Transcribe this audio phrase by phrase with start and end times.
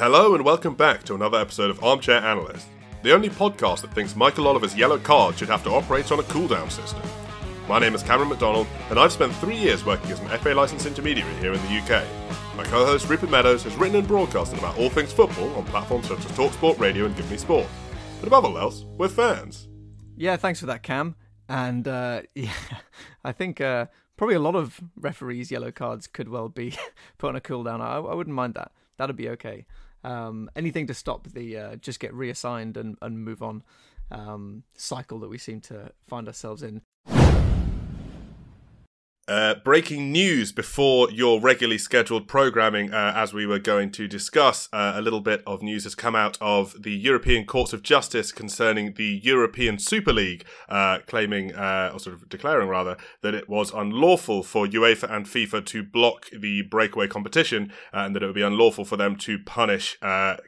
[0.00, 2.66] Hello and welcome back to another episode of Armchair Analyst,
[3.02, 6.22] the only podcast that thinks Michael Oliver's yellow card should have to operate on a
[6.22, 7.02] cooldown system.
[7.68, 10.86] My name is Cameron McDonald, and I've spent three years working as an FA licensed
[10.86, 12.02] intermediary here in the UK.
[12.56, 16.08] My co host Rupert Meadows has written and broadcasted about all things football on platforms
[16.08, 17.66] such as Talksport Radio and Give Me Sport.
[18.20, 19.68] But above all else, we're fans.
[20.16, 21.14] Yeah, thanks for that, Cam.
[21.46, 22.54] And uh, yeah,
[23.22, 26.74] I think uh, probably a lot of referees' yellow cards could well be
[27.18, 27.82] put on a cooldown.
[27.82, 28.72] I, I wouldn't mind that.
[28.96, 29.66] That'd be okay.
[30.02, 33.62] Um, anything to stop the uh, just get reassigned and, and move on
[34.10, 36.82] um, cycle that we seem to find ourselves in.
[39.30, 44.68] Uh, breaking news before your regularly scheduled programming, uh, as we were going to discuss.
[44.72, 48.32] Uh, a little bit of news has come out of the European Courts of Justice
[48.32, 53.48] concerning the European Super League, uh, claiming, uh, or sort of declaring rather, that it
[53.48, 58.34] was unlawful for UEFA and FIFA to block the breakaway competition and that it would
[58.34, 59.96] be unlawful for them to punish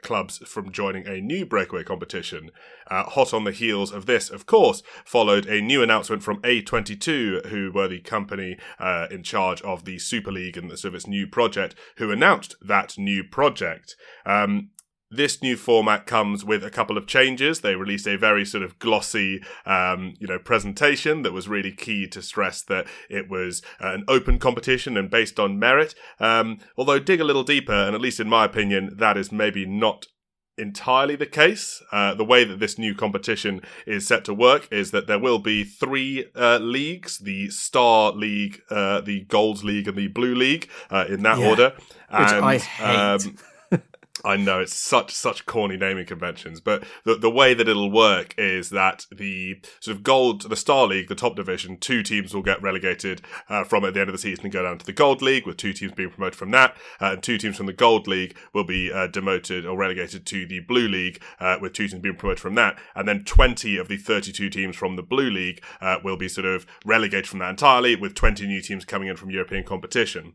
[0.02, 2.50] clubs from joining a new breakaway competition.
[2.88, 7.70] Hot on the heels of this, of course, followed a new announcement from A22, who
[7.72, 11.06] were the company uh, in charge of the Super League and the, sort of its
[11.06, 13.96] new project, who announced that new project.
[14.26, 14.70] Um,
[15.12, 17.60] this new format comes with a couple of changes.
[17.60, 22.08] They released a very sort of glossy, um, you know, presentation that was really key
[22.08, 25.94] to stress that it was uh, an open competition and based on merit.
[26.18, 29.66] Um, although dig a little deeper, and at least in my opinion, that is maybe
[29.66, 30.06] not
[30.58, 31.82] entirely the case.
[31.92, 35.38] Uh, the way that this new competition is set to work is that there will
[35.38, 40.68] be three uh, leagues: the Star League, uh, the Gold League, and the Blue League
[40.90, 41.72] uh, in that Yeah, order.
[41.76, 43.26] which and, I hate.
[43.26, 43.36] Um,
[44.24, 48.34] I know it's such such corny naming conventions, but the the way that it'll work
[48.38, 52.42] is that the sort of gold, the Star League, the top division, two teams will
[52.42, 54.92] get relegated uh, from at the end of the season and go down to the
[54.92, 57.72] Gold League, with two teams being promoted from that, uh, and two teams from the
[57.72, 61.88] Gold League will be uh, demoted or relegated to the Blue League, uh, with two
[61.88, 65.30] teams being promoted from that, and then twenty of the thirty-two teams from the Blue
[65.30, 69.08] League uh, will be sort of relegated from that entirely, with twenty new teams coming
[69.08, 70.34] in from European competition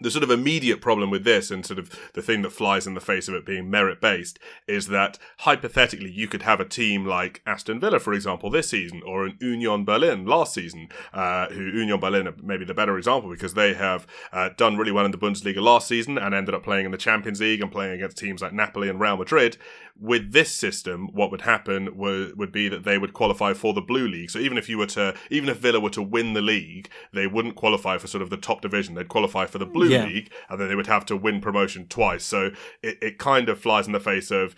[0.00, 2.94] the sort of immediate problem with this and sort of the thing that flies in
[2.94, 7.04] the face of it being merit based is that hypothetically you could have a team
[7.04, 11.62] like Aston Villa, for example, this season, or an Union Berlin last season, uh, who
[11.62, 15.10] Union Berlin are maybe the better example because they have uh, done really well in
[15.10, 18.18] the Bundesliga last season and ended up playing in the Champions League and playing against
[18.18, 19.56] teams like Napoli and Real Madrid.
[20.00, 23.80] With this system, what would happen would, would be that they would qualify for the
[23.80, 24.30] Blue League.
[24.30, 27.26] So even if you were to, even if Villa were to win the league, they
[27.26, 28.94] wouldn't qualify for sort of the top division.
[28.94, 30.04] They'd qualify for the Blue Yeah.
[30.04, 32.24] League, and then they would have to win promotion twice.
[32.24, 32.50] So
[32.82, 34.54] it, it kind of flies in the face of,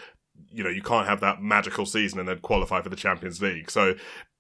[0.51, 3.71] you know, you can't have that magical season and then qualify for the Champions League.
[3.71, 3.95] So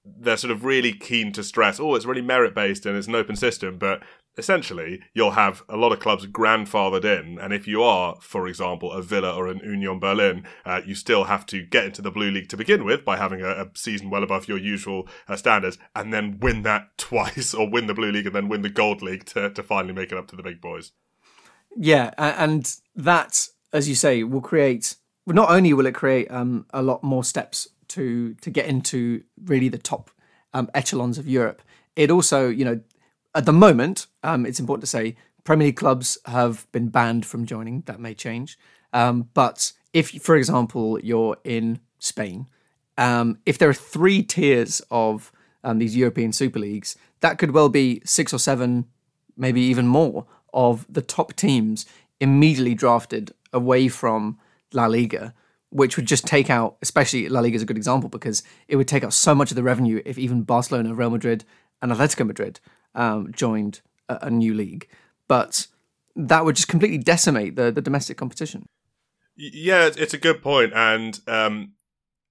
[0.05, 3.15] they're sort of really keen to stress, oh, it's really merit based and it's an
[3.15, 4.03] open system, but
[4.37, 8.93] essentially you'll have a lot of clubs grandfathered in and if you are for example
[8.93, 12.31] a villa or an union berlin uh, you still have to get into the blue
[12.31, 15.79] league to begin with by having a, a season well above your usual uh, standards
[15.95, 19.03] and then win that twice or win the blue league and then win the gold
[19.03, 20.93] league to, to finally make it up to the big boys
[21.77, 24.97] Yeah, and that, as you say, will create.
[25.27, 29.69] Not only will it create um, a lot more steps to to get into really
[29.69, 30.11] the top
[30.53, 31.63] um, echelons of Europe,
[31.95, 32.81] it also, you know,
[33.35, 37.47] at the moment, um, it's important to say Premier League clubs have been banned from
[37.47, 37.83] joining.
[37.83, 38.59] That may change,
[38.93, 42.47] um, but if, for example, you're in Spain,
[42.99, 45.33] um, if there are three tiers of
[45.65, 48.87] um, these European Super Leagues, that could well be six or seven,
[49.37, 51.87] maybe even more, of the top teams
[52.21, 54.39] immediately drafted away from
[54.73, 55.33] La Liga,
[55.71, 58.89] which would just take out, especially La Liga is a good example because it would
[58.89, 61.45] take out so much of the revenue if even Barcelona, Real Madrid,
[61.81, 62.61] and Atletico Madrid
[62.95, 64.89] um, joined a, a new league.
[65.29, 65.67] But
[66.17, 68.67] that would just completely decimate the, the domestic competition.
[69.37, 71.73] Yeah, it's- it's a good point, and um,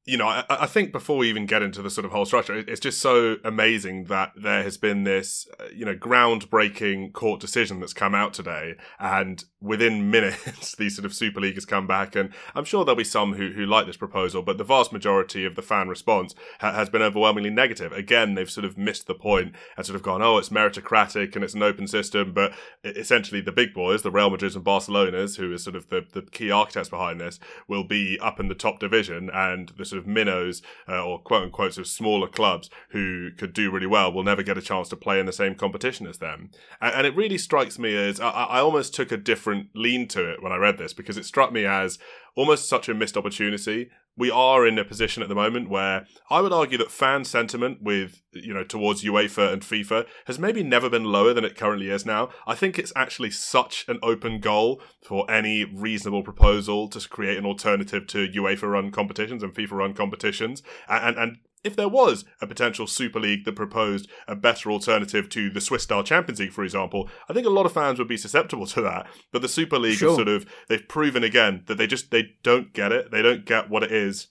[0.10, 2.56] you know, I, I think before we even get into the sort of whole structure,
[2.56, 7.40] it- it's just so amazing that there has been this, uh, you know, groundbreaking court
[7.40, 11.88] decision that's come out today, and within minutes, the sort of Super League has come
[11.88, 14.92] back, and I'm sure there'll be some who who like this proposal, but the vast
[14.94, 17.92] majority of the fan response ha- has been overwhelmingly negative.
[17.92, 21.44] Again, they've sort of missed the point and sort of gone, oh, it's meritocratic and
[21.44, 22.54] it's an open system, but
[22.84, 26.22] essentially the big boys, the Real Madrids and Barcelonas, who are sort of the, the
[26.24, 30.08] key architects behind this, will be up in the top division, and the sort of
[30.08, 34.24] minnows uh, or quote unquote sort of smaller clubs who could do really well will
[34.24, 36.50] never get a chance to play in the same competition as them.
[36.82, 40.32] And, and it really strikes me as I, I almost took a different lean to
[40.32, 42.00] it when I read this because it struck me as
[42.36, 46.42] almost such a missed opportunity we are in a position at the moment where I
[46.42, 50.90] would argue that fan sentiment with you know towards UEFA and FIFA has maybe never
[50.90, 52.30] been lower than it currently is now.
[52.46, 57.46] I think it's actually such an open goal for any reasonable proposal to create an
[57.46, 62.48] alternative to UEFA run competitions and FIFA run competitions and and if there was a
[62.48, 66.64] potential Super League that proposed a better alternative to the Swiss style Champions League, for
[66.64, 69.08] example, I think a lot of fans would be susceptible to that.
[69.32, 70.16] But the Super League sure.
[70.16, 73.12] sort of they've proven again that they just they don't get it.
[73.12, 74.28] They don't get what it is.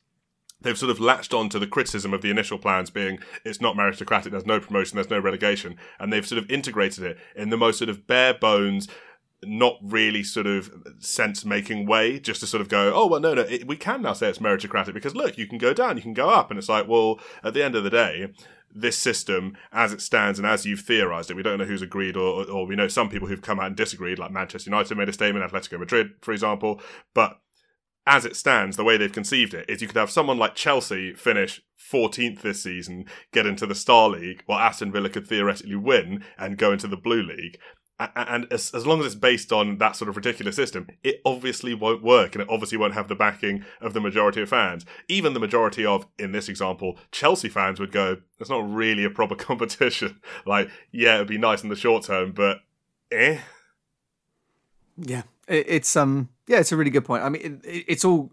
[0.60, 3.76] They've sort of latched on to the criticism of the initial plans being it's not
[3.76, 7.56] meritocratic, there's no promotion, there's no relegation, and they've sort of integrated it in the
[7.56, 8.88] most sort of bare bones
[9.44, 13.34] not really sort of sense making way just to sort of go, oh, well, no,
[13.34, 16.02] no, it, we can now say it's meritocratic because look, you can go down, you
[16.02, 16.50] can go up.
[16.50, 18.32] And it's like, well, at the end of the day,
[18.74, 22.16] this system as it stands and as you've theorized it, we don't know who's agreed
[22.16, 25.08] or, or we know some people who've come out and disagreed, like Manchester United made
[25.08, 26.80] a statement, Atletico Madrid, for example.
[27.14, 27.38] But
[28.06, 31.14] as it stands, the way they've conceived it is you could have someone like Chelsea
[31.14, 31.60] finish
[31.92, 36.58] 14th this season, get into the Star League, while Aston Villa could theoretically win and
[36.58, 37.58] go into the Blue League
[37.98, 41.74] and as, as long as it's based on that sort of ridiculous system, it obviously
[41.74, 44.84] won't work and it obviously won't have the backing of the majority of fans.
[45.08, 49.10] Even the majority of, in this example, Chelsea fans would go, it's not really a
[49.10, 50.20] proper competition.
[50.46, 52.60] like, yeah, it'd be nice in the short term, but
[53.10, 53.38] eh.
[54.96, 57.22] Yeah, it's um, yeah, it's a really good point.
[57.22, 58.32] I mean, it, it's all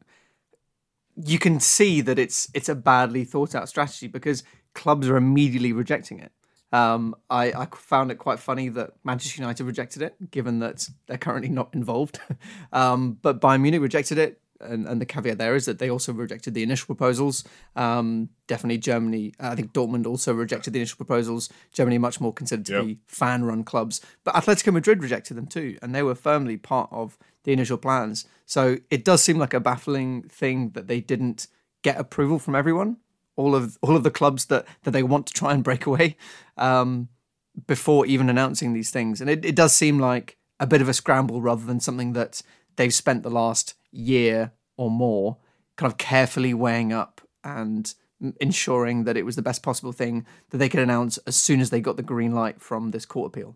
[1.15, 5.73] you can see that it's it's a badly thought out strategy because clubs are immediately
[5.73, 6.31] rejecting it.
[6.75, 11.17] Um, I, I, found it quite funny that Manchester United rejected it, given that they're
[11.17, 12.19] currently not involved.
[12.73, 16.11] um, but Bayern Munich rejected it, and, and, the caveat there is that they also
[16.11, 17.45] rejected the initial proposals.
[17.77, 21.47] Um, definitely Germany, I think Dortmund also rejected the initial proposals.
[21.71, 22.83] Germany much more considered to yep.
[22.83, 27.17] be fan-run clubs, but Atletico Madrid rejected them too, and they were firmly part of
[27.45, 28.25] the initial plans.
[28.45, 31.47] So it does seem like a baffling thing that they didn't
[31.83, 32.97] get approval from everyone
[33.35, 36.17] all of all of the clubs that that they want to try and break away
[36.57, 37.09] um,
[37.67, 39.21] before even announcing these things.
[39.21, 42.41] And it, it does seem like a bit of a scramble rather than something that
[42.75, 45.37] they've spent the last year or more
[45.75, 47.93] kind of carefully weighing up and
[48.39, 51.69] ensuring that it was the best possible thing that they could announce as soon as
[51.69, 53.55] they got the green light from this court appeal.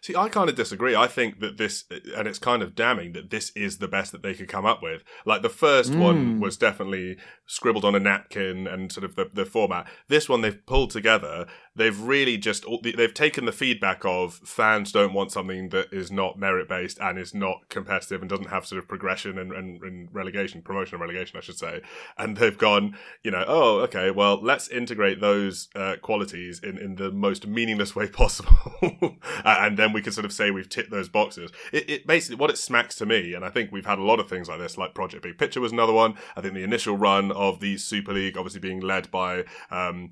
[0.00, 0.94] See, I kind of disagree.
[0.94, 1.84] I think that this,
[2.16, 4.82] and it's kind of damning that this is the best that they could come up
[4.82, 5.02] with.
[5.24, 5.98] Like the first mm.
[5.98, 7.16] one was definitely
[7.46, 9.86] scribbled on a napkin and sort of the, the format.
[10.08, 15.12] This one they've pulled together they've really just they've taken the feedback of fans don't
[15.12, 18.78] want something that is not merit based and is not competitive and doesn't have sort
[18.78, 21.80] of progression and, and, and, relegation promotion and relegation I should say.
[22.16, 26.96] And they've gone you know oh okay well let's integrate those uh, qualities in in
[26.96, 28.54] the most meaningless way possible.
[29.44, 31.50] And then we can sort of say we've ticked those boxes.
[31.72, 34.20] It, it basically what it smacks to me and I think we've had a lot
[34.20, 36.16] of things like this like Project Big Picture was another one.
[36.36, 40.10] I think the initial run of the Super League obviously being led by um,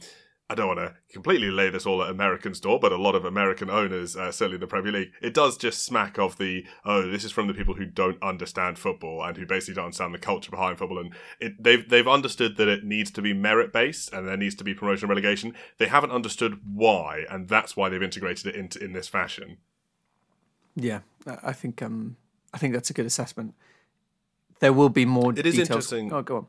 [0.53, 3.25] I don't want to completely lay this all at American store, but a lot of
[3.25, 7.11] American owners, uh, certainly in the Premier League, it does just smack of the oh,
[7.11, 10.19] this is from the people who don't understand football and who basically don't understand the
[10.19, 14.13] culture behind football, and it, they've they've understood that it needs to be merit based
[14.13, 15.55] and there needs to be promotion and relegation.
[15.79, 19.57] They haven't understood why, and that's why they've integrated it into in this fashion.
[20.77, 21.01] Yeah,
[21.43, 22.17] I think um,
[22.53, 23.55] I think that's a good assessment.
[24.61, 25.31] There will be more.
[25.31, 25.59] It details.
[25.61, 26.13] interesting.
[26.13, 26.47] Oh, go on.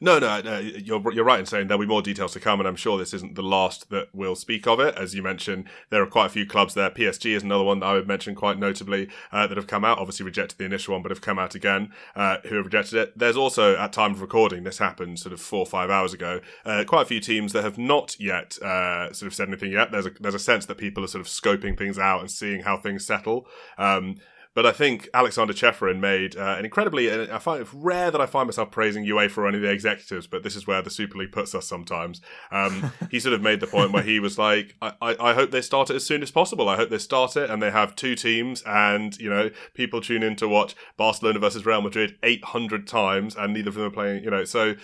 [0.00, 2.68] No, no, no, you're you're right in saying there'll be more details to come, and
[2.68, 4.96] I'm sure this isn't the last that we'll speak of it.
[4.96, 6.90] As you mentioned, there are quite a few clubs there.
[6.90, 9.98] PSG is another one that I would mention quite notably uh, that have come out.
[9.98, 11.92] Obviously, rejected the initial one, but have come out again.
[12.14, 13.18] Uh, who have rejected it?
[13.18, 16.40] There's also, at time of recording, this happened sort of four or five hours ago.
[16.64, 19.90] Uh, quite a few teams that have not yet uh, sort of said anything yet.
[19.92, 22.62] There's a there's a sense that people are sort of scoping things out and seeing
[22.62, 23.46] how things settle.
[23.78, 24.16] Um,
[24.54, 27.10] but I think Alexander Ceferin made uh, an incredibly.
[27.10, 30.26] I find it rare that I find myself praising UEFA or any of the executives,
[30.26, 32.20] but this is where the Super League puts us sometimes.
[32.50, 35.52] Um, he sort of made the point where he was like, I, I, I, hope
[35.52, 36.68] they start it as soon as possible.
[36.68, 40.22] I hope they start it and they have two teams, and you know people tune
[40.22, 44.24] in to watch Barcelona versus Real Madrid 800 times, and neither of them are playing.
[44.24, 44.74] You know, so.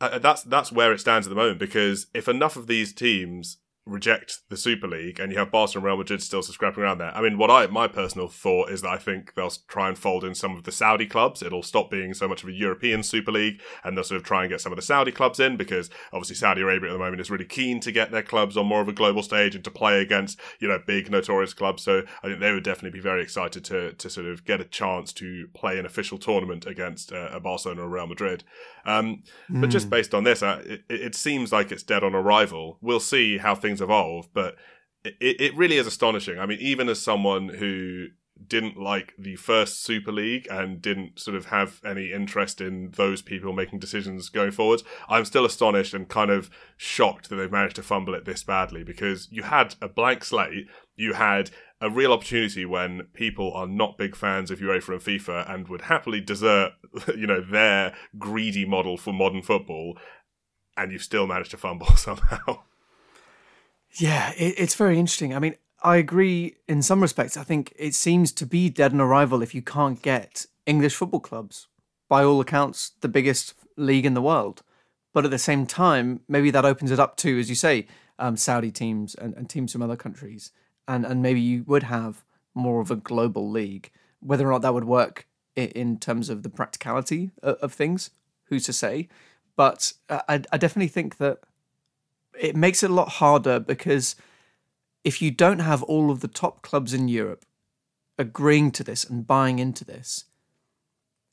[0.00, 3.56] Uh, that's that's where it stands at the moment because if enough of these teams
[3.88, 7.14] reject the Super League and you have Barcelona and Real Madrid still scrapping around there.
[7.14, 10.24] I mean, what I my personal thought is that I think they'll try and fold
[10.24, 11.42] in some of the Saudi clubs.
[11.42, 14.42] It'll stop being so much of a European Super League and they'll sort of try
[14.42, 17.20] and get some of the Saudi clubs in because obviously Saudi Arabia at the moment
[17.20, 19.70] is really keen to get their clubs on more of a global stage and to
[19.70, 21.82] play against, you know, big notorious clubs.
[21.82, 24.64] So I think they would definitely be very excited to to sort of get a
[24.64, 28.44] chance to play an official tournament against uh, a Barcelona or Real Madrid.
[28.84, 29.60] Um, mm.
[29.60, 29.90] But just hmm.
[29.90, 32.78] based on this, uh, it, it seems like it's dead on arrival.
[32.80, 34.56] We'll see how things evolve, but
[35.04, 36.38] it, it really is astonishing.
[36.38, 38.08] I mean, even as someone who
[38.46, 43.22] didn't like the first Super League and didn't sort of have any interest in those
[43.22, 44.82] people making decisions going forward.
[45.08, 48.84] I'm still astonished and kind of shocked that they've managed to fumble it this badly
[48.84, 53.98] because you had a blank slate, you had a real opportunity when people are not
[53.98, 56.72] big fans of UEFA and FIFA and would happily desert,
[57.16, 59.96] you know, their greedy model for modern football,
[60.76, 62.62] and you've still managed to fumble somehow.
[63.92, 65.34] Yeah, it, it's very interesting.
[65.34, 67.36] I mean, I agree in some respects.
[67.36, 71.20] I think it seems to be dead on arrival if you can't get English football
[71.20, 71.68] clubs,
[72.08, 74.62] by all accounts, the biggest league in the world.
[75.14, 77.86] But at the same time, maybe that opens it up to, as you say,
[78.18, 80.52] um, Saudi teams and, and teams from other countries
[80.88, 83.92] and and maybe you would have more of a global league.
[84.20, 88.10] Whether or not that would work in, terms of the practicality of, things,
[88.44, 89.08] who's to say?
[89.56, 91.38] But I, I definitely think that
[92.38, 94.16] it makes it a lot harder because
[95.04, 97.44] if you don't have all of the top clubs in Europe
[98.18, 100.24] agreeing to this and buying into this,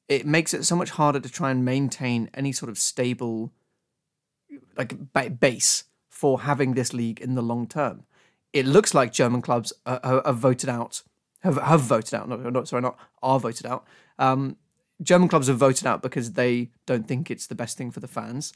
[0.07, 3.51] it makes it so much harder to try and maintain any sort of stable
[4.77, 4.95] like
[5.39, 8.05] base for having this league in the long term
[8.55, 11.03] it looks like German clubs are, have voted out,
[11.41, 13.85] have, have voted out, not, not sorry, not are voted out.
[14.17, 14.55] Um,
[15.03, 18.07] German clubs have voted out because they don't think it's the best thing for the
[18.07, 18.53] fans.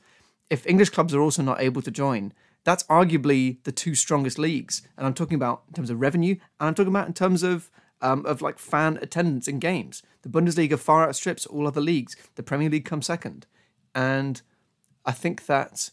[0.50, 4.82] If English clubs are also not able to join, that's arguably the two strongest leagues.
[4.98, 7.70] And I'm talking about in terms of revenue, and I'm talking about in terms of
[8.02, 10.04] um, of like fan attendance in games.
[10.22, 12.16] The Bundesliga far outstrips all other leagues.
[12.36, 13.46] The Premier League comes second,
[13.94, 14.42] and
[15.06, 15.92] I think that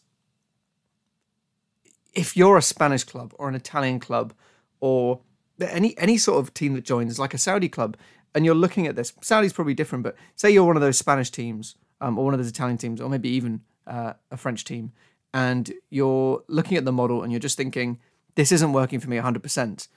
[2.15, 4.33] if you're a Spanish club or an Italian club
[4.81, 5.21] or
[5.61, 7.97] any any sort of team that joins, like a Saudi club,
[8.35, 11.31] and you're looking at this, Saudi's probably different, but say you're one of those Spanish
[11.31, 14.93] teams um, or one of those Italian teams, or maybe even uh, a French team,
[15.33, 17.99] and you're looking at the model and you're just thinking,
[18.37, 19.89] this isn't working for me 100%.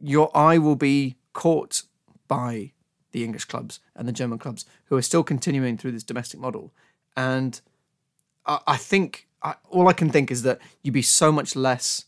[0.00, 1.82] Your eye will be caught
[2.28, 2.72] by
[3.12, 6.72] the English clubs and the German clubs who are still continuing through this domestic model.
[7.16, 7.60] And
[8.46, 12.06] I, I think I, all I can think is that you'd be so much less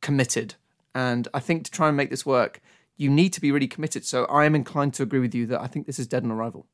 [0.00, 0.54] committed.
[0.94, 2.60] And I think to try and make this work,
[2.96, 4.04] you need to be really committed.
[4.04, 6.30] So I am inclined to agree with you that I think this is dead on
[6.30, 6.66] arrival.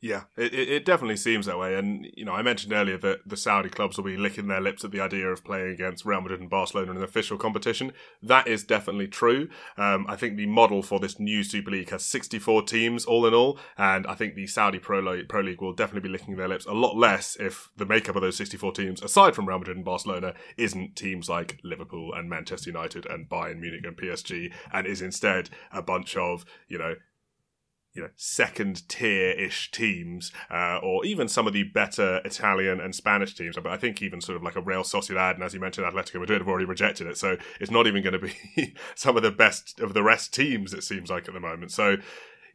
[0.00, 1.74] Yeah, it, it definitely seems that way.
[1.74, 4.84] And, you know, I mentioned earlier that the Saudi clubs will be licking their lips
[4.84, 7.92] at the idea of playing against Real Madrid and Barcelona in an official competition.
[8.22, 9.48] That is definitely true.
[9.76, 13.34] Um, I think the model for this new Super League has 64 teams all in
[13.34, 13.58] all.
[13.76, 16.72] And I think the Saudi Pro Pro League will definitely be licking their lips a
[16.72, 20.34] lot less if the makeup of those 64 teams, aside from Real Madrid and Barcelona,
[20.56, 25.50] isn't teams like Liverpool and Manchester United and Bayern Munich and PSG, and is instead
[25.72, 26.94] a bunch of, you know,
[27.98, 32.94] you know second tier ish teams, uh, or even some of the better Italian and
[32.94, 33.56] Spanish teams.
[33.56, 36.20] But I think even sort of like a Real Sociedad and as you mentioned, Atletico
[36.20, 37.18] Madrid have already rejected it.
[37.18, 40.72] So it's not even going to be some of the best of the rest teams.
[40.72, 41.72] It seems like at the moment.
[41.72, 41.96] So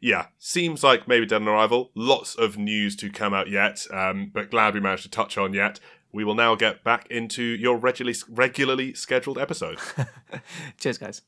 [0.00, 1.90] yeah, seems like maybe dead on arrival.
[1.94, 5.52] Lots of news to come out yet, um, but glad we managed to touch on
[5.52, 5.78] yet.
[6.10, 9.78] We will now get back into your regularly regularly scheduled episode.
[10.78, 11.22] Cheers, guys.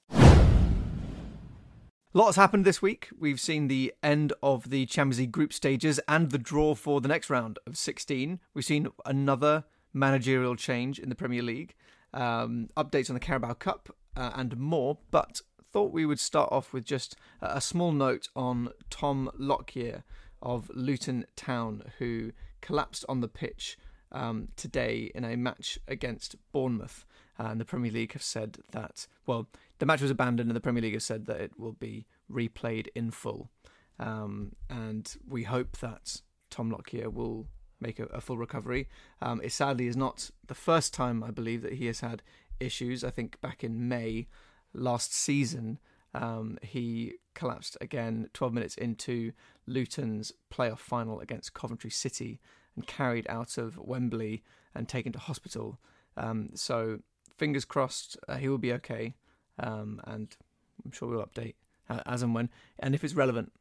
[2.17, 3.11] Lots happened this week.
[3.19, 7.09] We've seen the end of the Champions League group stages and the draw for the
[7.09, 8.41] next round of 16.
[8.55, 11.75] We've seen another managerial change in the Premier League,
[12.15, 14.97] um, updates on the Carabao Cup, uh, and more.
[15.11, 20.03] But thought we would start off with just a small note on Tom Lockyer
[20.41, 22.33] of Luton Town, who
[22.63, 23.77] collapsed on the pitch
[24.11, 27.05] um, today in a match against Bournemouth.
[27.37, 30.83] And the Premier League have said that, well, the match was abandoned, and the Premier
[30.83, 33.50] League has said that it will be replayed in full.
[33.99, 37.47] Um, and we hope that Tom Lockyer will
[37.80, 38.88] make a, a full recovery.
[39.21, 42.23] Um, it sadly is not the first time, I believe, that he has had
[42.61, 43.04] issues.
[43.04, 44.28] I think back in May
[44.73, 45.78] last season,
[46.14, 49.33] um, he collapsed again 12 minutes into
[49.66, 52.40] Luton's playoff final against Coventry City
[52.75, 54.42] and carried out of Wembley
[54.75, 55.78] and taken to hospital.
[56.16, 57.00] Um, so
[57.37, 59.14] fingers crossed uh, he will be okay,
[59.59, 60.37] um, and
[60.85, 61.55] I'm sure we'll update
[61.89, 63.53] uh, as and when, and if it's relevant.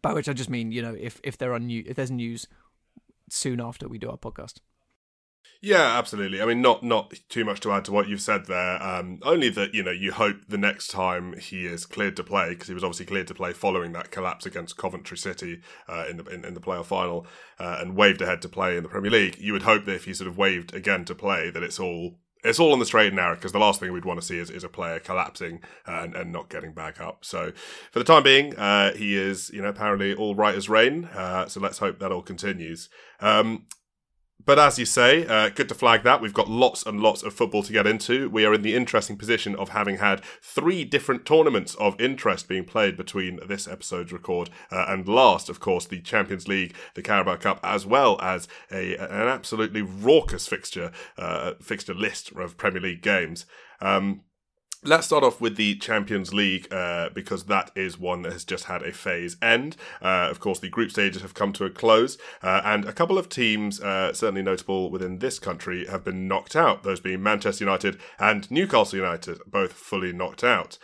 [0.00, 2.48] By which I just mean, you know, if if there are new if there's news
[3.30, 4.60] soon after we do our podcast.
[5.64, 6.42] Yeah, absolutely.
[6.42, 8.82] I mean, not not too much to add to what you've said there.
[8.82, 12.50] Um, only that you know you hope the next time he is cleared to play
[12.50, 16.16] because he was obviously cleared to play following that collapse against Coventry City uh, in
[16.16, 17.28] the in, in the playoff final
[17.60, 19.38] uh, and waved ahead to play in the Premier League.
[19.38, 22.18] You would hope that if he sort of waved again to play, that it's all
[22.44, 24.38] it's all on the straight and narrow because the last thing we'd want to see
[24.38, 27.24] is, is a player collapsing uh, and, and not getting back up.
[27.24, 27.52] So
[27.90, 31.04] for the time being, uh, he is you know apparently all right as rain.
[31.06, 32.88] Uh, so let's hope that all continues.
[33.20, 33.66] Um,
[34.44, 36.20] But as you say, uh, good to flag that.
[36.20, 38.28] We've got lots and lots of football to get into.
[38.28, 42.64] We are in the interesting position of having had three different tournaments of interest being
[42.64, 45.48] played between this episode's record uh, and last.
[45.48, 50.48] Of course, the Champions League, the Carabao Cup, as well as a an absolutely raucous
[50.48, 53.46] fixture uh, fixture list of Premier League games.
[53.80, 54.22] Um,
[54.84, 58.64] Let's start off with the Champions League uh, because that is one that has just
[58.64, 59.76] had a phase end.
[60.02, 63.16] Uh, of course, the group stages have come to a close, uh, and a couple
[63.16, 66.82] of teams, uh, certainly notable within this country, have been knocked out.
[66.82, 70.78] Those being Manchester United and Newcastle United, both fully knocked out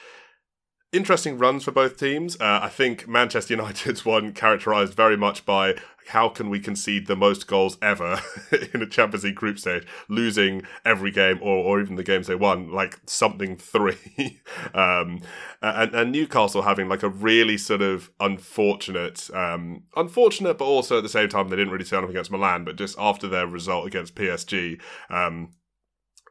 [0.93, 2.41] interesting runs for both teams.
[2.41, 5.75] Uh, I think Manchester United's one characterised very much by
[6.09, 8.21] how can we concede the most goals ever
[8.75, 12.35] in a Champions League group stage, losing every game or, or even the games they
[12.35, 14.41] won, like something three.
[14.75, 15.21] um,
[15.61, 21.03] and, and, Newcastle having like a really sort of unfortunate, um, unfortunate, but also at
[21.03, 23.87] the same time, they didn't really turn up against Milan, but just after their result
[23.87, 25.51] against PSG, um,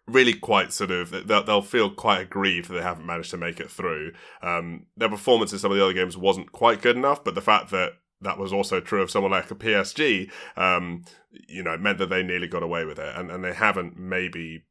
[0.07, 3.59] really quite sort of they'll, they'll, feel quite aggrieved that they haven't managed to make
[3.59, 4.13] it through.
[4.41, 7.41] Um, their performance in some of the other games wasn't quite good enough, but the
[7.41, 11.81] fact that that was also true of someone like a PSG, um, you know, it
[11.81, 14.63] meant that they nearly got away with it, and and they haven't maybe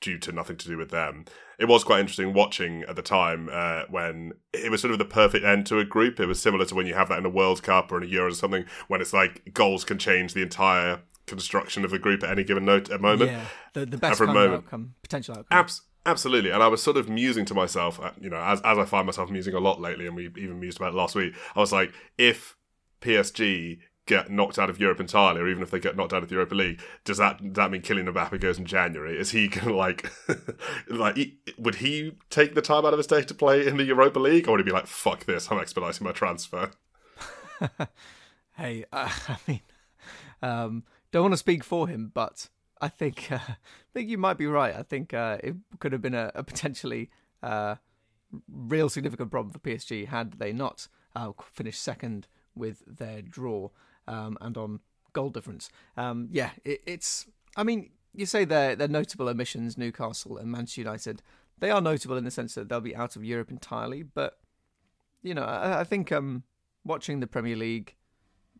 [0.00, 1.24] due to nothing to do with them.
[1.58, 5.04] It was quite interesting watching at the time uh, when it was sort of the
[5.04, 6.20] perfect end to a group.
[6.20, 8.06] It was similar to when you have that in a World Cup or in a
[8.12, 12.22] Euro or something, when it's like goals can change the entire construction of a group
[12.22, 13.30] at any given note, at moment.
[13.30, 14.64] Yeah, the, the best kind moment.
[14.64, 15.58] outcome, potential outcome.
[15.58, 16.50] Abs- absolutely.
[16.50, 19.06] And I was sort of musing to myself, uh, you know, as, as I find
[19.06, 21.72] myself musing a lot lately, and we even mused about it last week, I was
[21.72, 22.56] like, if
[23.00, 23.78] PSG
[24.08, 26.34] get knocked out of Europe entirely, or even if they get knocked out of the
[26.34, 29.16] Europa League, does that does that mean Kylian Mbappe goes in January?
[29.18, 30.10] Is he gonna like
[30.88, 31.18] like
[31.58, 34.48] would he take the time out of his day to play in the Europa League,
[34.48, 36.70] or would he be like, "Fuck this, I'm expediting my transfer"?
[38.56, 39.60] hey, uh, I mean,
[40.42, 42.48] um, don't want to speak for him, but
[42.80, 43.56] I think uh, I
[43.92, 44.74] think you might be right.
[44.74, 47.10] I think uh, it could have been a, a potentially
[47.42, 47.76] uh,
[48.50, 52.26] real significant problem for PSG had they not uh, finished second
[52.58, 53.70] with their draw
[54.06, 54.80] um, and on
[55.12, 55.70] goal difference.
[55.96, 57.26] Um, yeah, it, it's.
[57.56, 61.22] I mean, you say they're they're notable omissions, Newcastle and Manchester United.
[61.58, 64.38] They are notable in the sense that they'll be out of Europe entirely, but
[65.22, 66.44] you know, I, I think um,
[66.84, 67.96] watching the Premier League,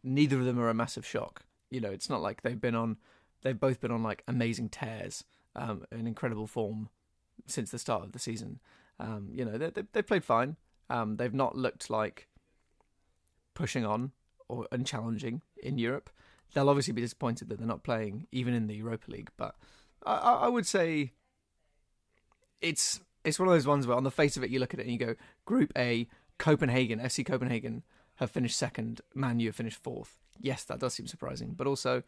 [0.03, 2.97] neither of them are a massive shock you know, it's not like they've been on,
[3.43, 5.25] they've both been on like amazing tears,
[5.57, 6.89] um, an incredible form
[7.47, 8.61] since the start of the season.
[9.01, 10.57] Um, you know, they, they, they played fine.
[10.91, 12.29] Um, they've not looked like
[13.59, 14.13] pushing on
[14.49, 16.11] or and challenging in Europe.
[16.55, 19.55] They'll obviously be disappointed that they're not playing even in the Europa League, but
[20.07, 21.13] I, I would say
[22.63, 24.81] it's it's one of those ones where on the face of it you look at
[24.81, 27.83] it and you go, Group A, Copenhagen, FC Copenhagen
[28.17, 31.55] have finished second, Man U have finished fourth yes, that does seem surprising.
[31.57, 32.03] But also,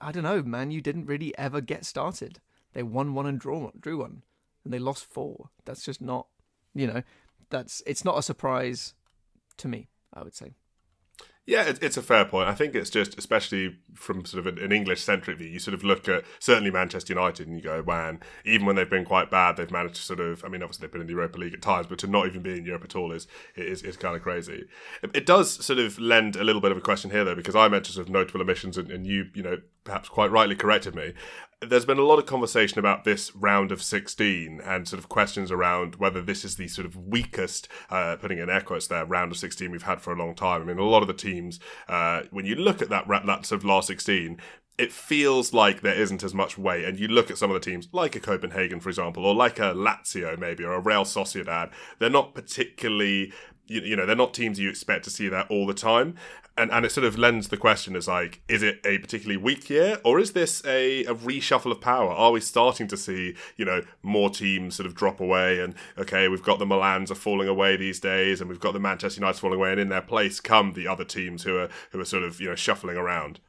[0.00, 2.40] I don't know, man, you didn't really ever get started.
[2.72, 4.22] They won one and draw drew one,
[4.64, 5.50] and they lost four.
[5.64, 6.26] That's just not,
[6.74, 7.02] you know,
[7.50, 8.94] that's it's not a surprise
[9.58, 9.88] to me.
[10.14, 10.54] I would say.
[11.46, 12.48] Yeah, it's a fair point.
[12.48, 15.84] I think it's just, especially from sort of an English centric view, you sort of
[15.84, 19.58] look at certainly Manchester United and you go, man, even when they've been quite bad,
[19.58, 21.60] they've managed to sort of, I mean, obviously they've been in the Europa League at
[21.60, 24.22] times, but to not even be in Europe at all is is, is kind of
[24.22, 24.64] crazy.
[25.02, 27.68] It does sort of lend a little bit of a question here, though, because I
[27.68, 31.12] mentioned sort of notable omissions and, and you, you know, perhaps quite rightly corrected me
[31.68, 35.50] there's been a lot of conversation about this round of 16 and sort of questions
[35.50, 39.32] around whether this is the sort of weakest, uh, putting in air quotes there, round
[39.32, 40.62] of 16 we've had for a long time.
[40.62, 43.60] I mean, a lot of the teams, uh, when you look at that, that sort
[43.60, 44.38] of last 16,
[44.76, 46.84] it feels like there isn't as much weight.
[46.84, 49.58] And you look at some of the teams, like a Copenhagen, for example, or like
[49.60, 53.32] a Lazio, maybe, or a Real Sociedad, they're not particularly
[53.66, 56.16] you, you know they're not teams you expect to see that all the time.
[56.56, 59.68] And and it sort of lends the question as like is it a particularly weak
[59.68, 62.10] year or is this a, a reshuffle of power?
[62.10, 66.28] Are we starting to see you know more teams sort of drop away and okay
[66.28, 69.40] we've got the milans are falling away these days and we've got the manchester united
[69.40, 72.22] falling away and in their place come the other teams who are who are sort
[72.22, 73.40] of you know shuffling around?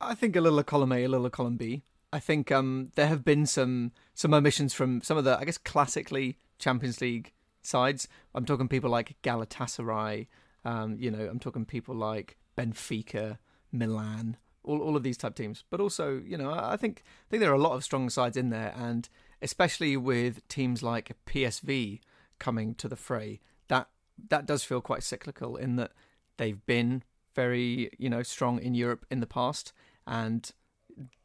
[0.00, 1.82] I think a little of column a a little of column b.
[2.12, 5.58] I think um there have been some some omissions from some of the i guess
[5.58, 8.08] classically champions league sides.
[8.34, 10.26] I'm talking people like Galatasaray.
[10.64, 13.38] Um, you know, I'm talking people like Benfica,
[13.72, 15.64] Milan, all all of these type teams.
[15.70, 18.36] But also, you know, I think I think there are a lot of strong sides
[18.36, 19.08] in there, and
[19.40, 22.00] especially with teams like PSV
[22.38, 23.88] coming to the fray, that
[24.28, 25.92] that does feel quite cyclical in that
[26.36, 27.02] they've been
[27.34, 29.72] very you know strong in Europe in the past,
[30.06, 30.50] and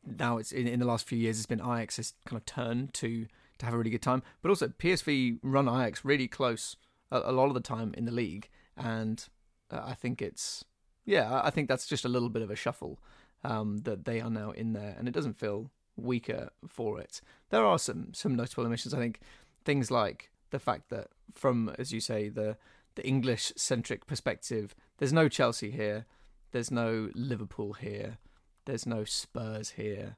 [0.06, 3.28] now it's in, in the last few years it's been Ajax's kind of turn to
[3.60, 4.24] to have a really good time.
[4.42, 6.76] But also, PSV run Ajax really close
[7.12, 9.26] a, a lot of the time in the league, and
[9.72, 10.66] uh, I think it's
[11.06, 13.00] yeah, I think that's just a little bit of a shuffle
[13.44, 17.22] um, that they are now in there, and it doesn't feel weaker for it.
[17.50, 18.94] There are some some notable omissions.
[18.94, 19.20] I think
[19.66, 22.58] things like the fact that from as you say the
[22.96, 26.06] the English centric perspective, there's no Chelsea here,
[26.52, 28.18] there's no Liverpool here,
[28.66, 30.18] there's no Spurs here.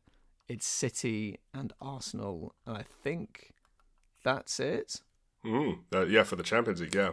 [0.50, 3.54] It's City and Arsenal, and I think
[4.24, 5.02] that's it.
[5.46, 7.12] Mm, uh, yeah, for the Champions League, yeah.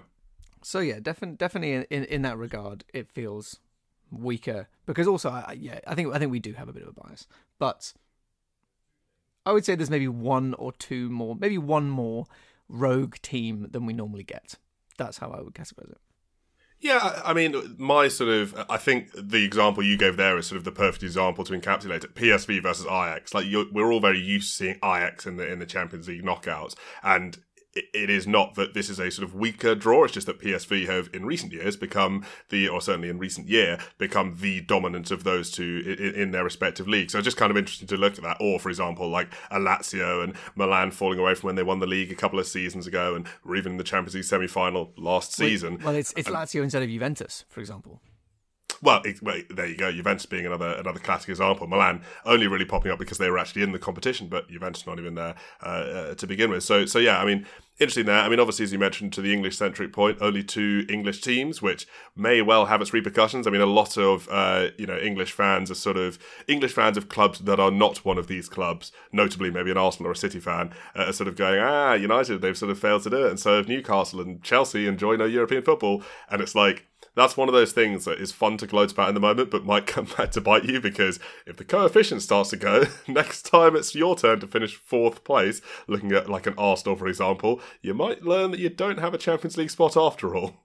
[0.63, 3.61] So yeah, definitely, definitely in, in, in that regard, it feels
[4.11, 6.89] weaker because also, I, yeah, I think I think we do have a bit of
[6.89, 7.27] a bias,
[7.59, 7.93] but
[9.45, 12.25] I would say there's maybe one or two more, maybe one more
[12.69, 14.55] rogue team than we normally get.
[14.97, 16.01] That's how I would categorize it.
[16.79, 20.59] Yeah, I mean, my sort of, I think the example you gave there is sort
[20.59, 22.15] of the perfect example to encapsulate it.
[22.15, 23.33] PSV versus Ajax.
[23.33, 26.75] Like we're all very used to seeing Ajax in the in the Champions League knockouts,
[27.03, 27.39] and
[27.77, 30.05] it is not that this is a sort of weaker draw.
[30.05, 33.79] It's just that PSV have, in recent years, become the, or certainly in recent year,
[33.99, 37.13] become the dominant of those two in, in, their respective leagues.
[37.13, 38.39] So it's just kind of interesting to look at that.
[38.41, 41.87] Or, for example, like a Lazio and Milan falling away from when they won the
[41.87, 45.35] league a couple of seasons ago, and or even in the Champions League semi-final last
[45.35, 45.79] season.
[45.85, 48.01] Well, it's it's Lazio instead of Juventus, for example.
[48.83, 49.91] Well, it, well, there you go.
[49.91, 51.67] Juventus being another another classic example.
[51.67, 54.99] Milan only really popping up because they were actually in the competition, but Juventus not
[54.99, 56.63] even there uh, uh, to begin with.
[56.63, 57.47] So, so yeah, I mean,
[57.79, 58.21] interesting there.
[58.21, 61.61] I mean, obviously, as you mentioned, to the English centric point, only two English teams,
[61.61, 63.47] which may well have its repercussions.
[63.47, 66.97] I mean, a lot of uh, you know English fans are sort of English fans
[66.97, 70.17] of clubs that are not one of these clubs, notably maybe an Arsenal or a
[70.17, 73.27] City fan, uh, are sort of going, ah, United, they've sort of failed to do
[73.27, 76.87] it, and so have Newcastle and Chelsea enjoy no European football, and it's like
[77.17, 79.65] that's one of those things that is fun to gloat about in the moment, but
[79.65, 83.75] might come back to bite you because if the coefficient starts to go, next time
[83.75, 87.95] it's your turn to finish fourth place, looking at like an Arsenal, for example, you
[87.95, 90.59] might learn that you don't have a Champions League spot after all.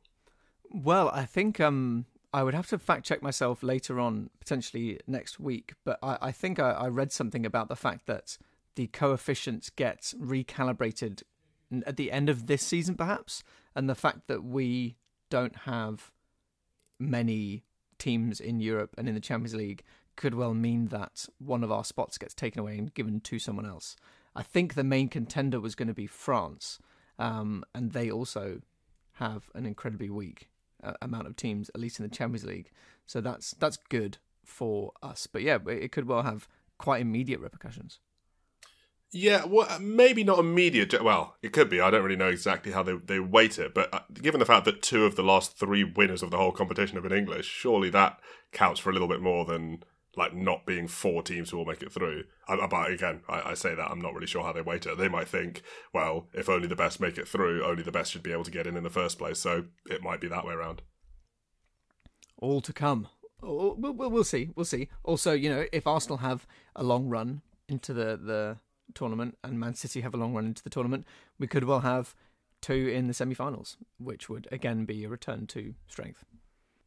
[0.69, 5.39] Well, I think um, I would have to fact check myself later on, potentially next
[5.39, 8.37] week, but I, I think I, I read something about the fact that
[8.75, 11.23] the coefficients get recalibrated
[11.85, 14.97] at the end of this season, perhaps, and the fact that we
[15.29, 16.11] don't have
[17.01, 17.63] many
[17.97, 19.83] teams in Europe and in the Champions League
[20.15, 23.65] could well mean that one of our spots gets taken away and given to someone
[23.65, 23.95] else.
[24.35, 26.79] I think the main contender was going to be France,
[27.19, 28.61] um, and they also
[29.13, 30.49] have an incredibly weak
[30.83, 32.71] uh, amount of teams, at least in the Champions League.
[33.05, 35.27] So that's that's good for us.
[35.27, 37.99] But yeah, it could well have quite immediate repercussions.
[39.13, 41.03] Yeah, well, maybe not immediate.
[41.03, 41.81] Well, it could be.
[41.81, 44.63] I don't really know exactly how they, they weight it, but uh, given the fact
[44.65, 47.89] that two of the last three winners of the whole competition have been English, surely
[47.89, 48.19] that
[48.53, 49.83] counts for a little bit more than
[50.15, 52.23] like not being four teams who will make it through.
[52.47, 54.97] But again, I, I, say that I'm not really sure how they weight it.
[54.97, 55.61] They might think,
[55.93, 58.51] well, if only the best make it through, only the best should be able to
[58.51, 59.39] get in in the first place.
[59.39, 60.81] So it might be that way around.
[62.37, 63.07] All to come.
[63.41, 64.49] We'll, we'll, we'll see.
[64.55, 64.89] We'll see.
[65.03, 66.45] Also, you know, if Arsenal have
[66.75, 68.57] a long run into the the
[68.95, 71.05] tournament and Man City have a long run into the tournament,
[71.39, 72.15] we could well have
[72.61, 76.23] two in the semi-finals, which would again be a return to strength.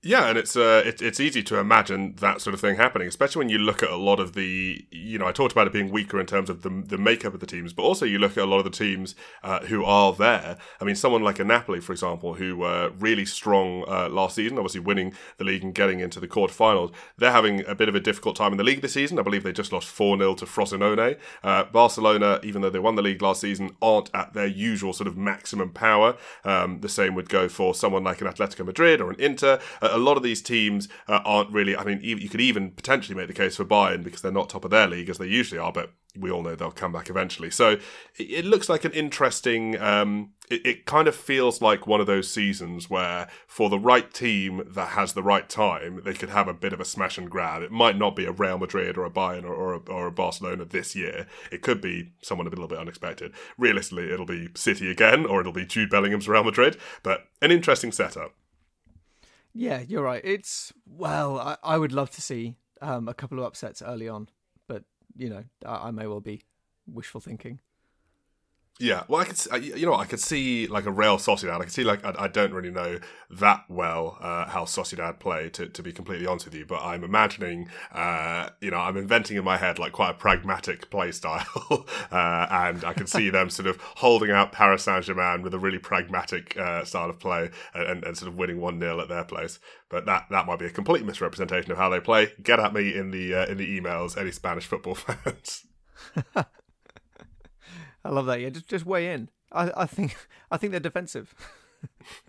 [0.05, 3.41] Yeah, and it's uh, it, it's easy to imagine that sort of thing happening, especially
[3.41, 5.91] when you look at a lot of the, you know, I talked about it being
[5.91, 8.45] weaker in terms of the the makeup of the teams, but also you look at
[8.45, 10.59] a lot of the teams uh, who are there.
[10.79, 14.59] I mean, someone like a Napoli, for example, who were really strong uh, last season,
[14.59, 16.93] obviously winning the league and getting into the quarterfinals.
[17.17, 19.19] They're having a bit of a difficult time in the league this season.
[19.19, 21.19] I believe they just lost 4 0 to Frosinone.
[21.43, 25.09] Uh, Barcelona, even though they won the league last season, aren't at their usual sort
[25.09, 26.17] of maximum power.
[26.45, 29.59] Um, the same would go for someone like an Atletico Madrid or an Inter
[29.95, 31.77] a lot of these teams uh, aren't really.
[31.77, 34.65] I mean, you could even potentially make the case for Bayern because they're not top
[34.65, 37.51] of their league as they usually are, but we all know they'll come back eventually.
[37.51, 37.79] So
[38.17, 39.81] it, looks like an interesting.
[39.81, 44.13] Um, it, it, kind of feels like one of those seasons where, for the right
[44.13, 47.31] team that has the right time, they could have a bit of a smash and
[47.31, 47.63] grab.
[47.63, 50.13] It might not be a Real Madrid or a Bayern or, or, a, or a
[50.13, 51.27] Barcelona this year.
[51.51, 53.33] It could be someone a little bit unexpected.
[53.59, 56.77] Realistically, it'll be City again, or it'll be Jude Bellingham's Real Madrid.
[57.03, 58.35] But an interesting setup.
[59.55, 60.21] Yeah, you're right.
[60.25, 64.29] It's well, I, I would love to see um, a couple of upsets early on,
[64.67, 64.83] but
[65.17, 66.43] you know, I, I may well be
[66.87, 67.61] wishful thinking.
[68.81, 71.61] Yeah, well, I could, you know, I could see like a Real Sociedad.
[71.61, 72.99] I could see like I, I don't really know
[73.31, 76.67] that well uh, how Sociedad play, to, to be completely honest with you.
[76.67, 80.91] But I'm imagining, uh, you know, I'm inventing in my head like quite a pragmatic
[80.91, 81.47] play style,
[82.11, 85.59] uh, and I can see them sort of holding out Paris Saint Germain with a
[85.59, 89.25] really pragmatic uh, style of play and, and sort of winning one 0 at their
[89.25, 89.61] place.
[89.89, 92.33] But that that might be a complete misrepresentation of how they play.
[92.43, 95.65] Get at me in the uh, in the emails, any Spanish football fans.
[98.05, 98.41] I love that.
[98.41, 99.31] Yeah, just just weigh in.
[99.53, 100.17] I, I think
[100.51, 101.35] I think they're defensive.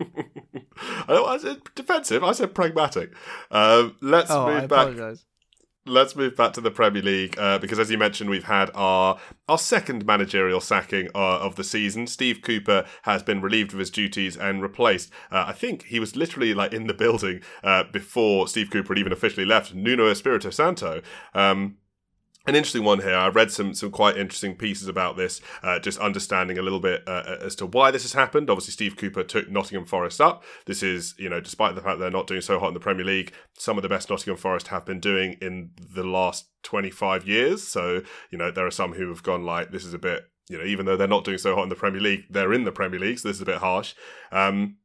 [1.08, 2.22] I said defensive.
[2.22, 3.12] I said pragmatic.
[3.50, 4.88] Um, let's oh, move I back.
[4.88, 5.24] Apologize.
[5.86, 9.18] let's move back to the Premier League uh, because, as you mentioned, we've had our
[9.48, 12.06] our second managerial sacking uh, of the season.
[12.06, 15.10] Steve Cooper has been relieved of his duties and replaced.
[15.30, 18.98] Uh, I think he was literally like in the building uh, before Steve Cooper had
[18.98, 19.74] even officially left.
[19.74, 21.00] Nuno Espirito Santo.
[21.34, 21.76] Um,
[22.46, 23.14] an interesting one here.
[23.14, 27.02] I read some some quite interesting pieces about this, uh, just understanding a little bit
[27.06, 28.48] uh, as to why this has happened.
[28.48, 30.44] Obviously, Steve Cooper took Nottingham Forest up.
[30.66, 33.04] This is, you know, despite the fact they're not doing so hot in the Premier
[33.04, 37.66] League, some of the best Nottingham Forest have been doing in the last 25 years.
[37.66, 40.58] So, you know, there are some who have gone like, this is a bit, you
[40.58, 42.72] know, even though they're not doing so hot in the Premier League, they're in the
[42.72, 43.94] Premier League, so this is a bit harsh.
[44.30, 44.76] Um,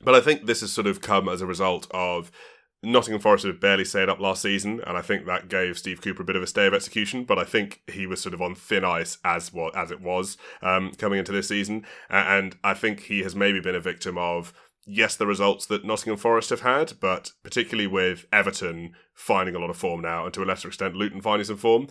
[0.00, 2.30] but I think this has sort of come as a result of
[2.82, 6.22] Nottingham Forest had barely stayed up last season, and I think that gave Steve Cooper
[6.22, 7.24] a bit of a stay of execution.
[7.24, 10.36] But I think he was sort of on thin ice as what as it was
[10.62, 14.52] um, coming into this season, and I think he has maybe been a victim of
[14.88, 19.70] yes, the results that Nottingham Forest have had, but particularly with Everton finding a lot
[19.70, 21.88] of form now, and to a lesser extent Luton finding some form,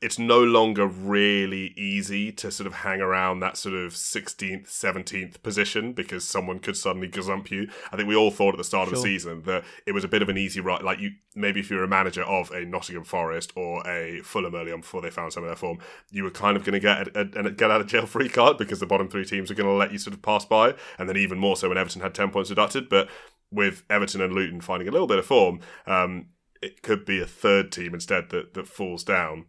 [0.00, 5.42] it's no longer really easy to sort of hang around that sort of 16th, 17th
[5.42, 7.68] position because someone could suddenly gazump you.
[7.92, 8.96] I think we all thought at the start sure.
[8.96, 10.82] of the season that it was a bit of an easy ride.
[10.82, 14.72] Like you, maybe if you're a manager of a Nottingham Forest or a Fulham early
[14.72, 15.78] on before they found some of their form,
[16.10, 18.28] you were kind of going to get a, a, a, get out of jail free
[18.28, 20.74] card because the bottom three teams are going to let you sort of pass by,
[20.98, 22.88] and then even more so when Everton had 10 points deducted.
[22.88, 23.08] But
[23.50, 26.26] with Everton and Luton finding a little bit of form, um,
[26.62, 29.46] it could be a third team instead that that falls down.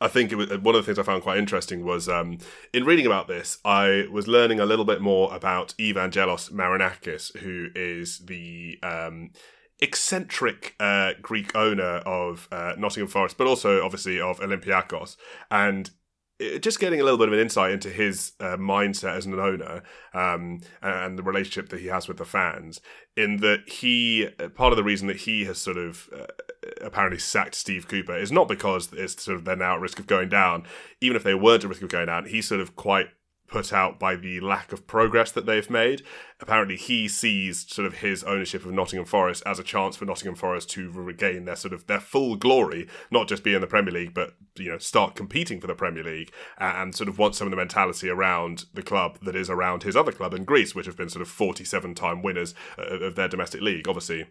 [0.00, 2.38] I think was one of the things I found quite interesting was um,
[2.72, 7.68] in reading about this, I was learning a little bit more about Evangelos Marinakis, who
[7.74, 9.30] is the um,
[9.80, 15.16] eccentric uh, Greek owner of uh, Nottingham Forest, but also obviously of Olympiacos.
[15.50, 15.90] And
[16.60, 19.82] just getting a little bit of an insight into his uh, mindset as an owner
[20.12, 22.80] um, and the relationship that he has with the fans.
[23.16, 26.26] In that he, uh, part of the reason that he has sort of uh,
[26.80, 30.06] apparently sacked Steve Cooper is not because it's sort of they're now at risk of
[30.06, 30.66] going down.
[31.00, 33.08] Even if they weren't at risk of going down, he's sort of quite
[33.46, 36.02] put out by the lack of progress that they've made.
[36.40, 40.34] Apparently, he sees sort of his ownership of Nottingham Forest as a chance for Nottingham
[40.34, 43.92] Forest to regain their sort of their full glory, not just be in the Premier
[43.92, 47.46] League, but you know start competing for the Premier League, and sort of want some
[47.46, 50.86] of the mentality around the club that is around his other club in Greece, which
[50.86, 53.86] have been sort of forty-seven time winners uh, of their domestic league.
[53.86, 54.26] Obviously,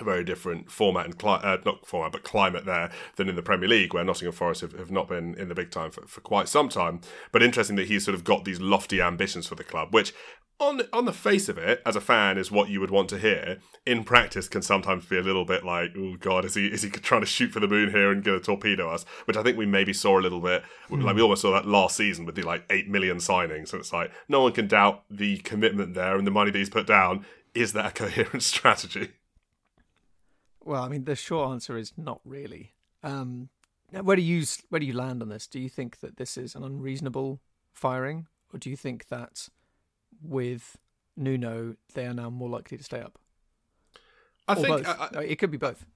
[0.00, 3.42] a very different format and cli- uh, not format but climate there than in the
[3.42, 6.20] Premier League where Nottingham Forest have, have not been in the big time for, for
[6.20, 7.00] quite some time.
[7.32, 10.12] But interesting that he's sort of got these lofty ambitions for the club which
[10.60, 13.18] on on the face of it as a fan is what you would want to
[13.18, 13.58] hear.
[13.86, 16.90] In practice can sometimes be a little bit like oh god is he is he
[16.90, 19.04] trying to shoot for the moon here and going to torpedo us?
[19.24, 20.62] Which I think we maybe saw a little bit.
[20.90, 21.02] Mm.
[21.02, 23.72] like we almost saw that last season with the like 8 million signings.
[23.72, 26.70] And it's like no one can doubt the commitment there and the money that he's
[26.70, 27.24] put down.
[27.54, 29.10] Is that a coherent strategy
[30.64, 32.74] well, I mean, the short answer is not really.
[33.02, 33.48] Um,
[33.90, 35.46] where do you where do you land on this?
[35.46, 37.40] Do you think that this is an unreasonable
[37.72, 39.48] firing, or do you think that
[40.22, 40.76] with
[41.16, 43.18] Nuno they are now more likely to stay up?
[44.46, 45.86] I or think I, it could be both.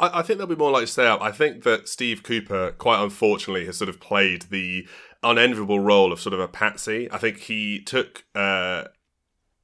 [0.00, 1.22] I, I, think they'll be more likely to stay up.
[1.22, 4.88] I think that Steve Cooper, quite unfortunately, has sort of played the
[5.22, 7.10] unenviable role of sort of a patsy.
[7.12, 8.84] I think he took uh,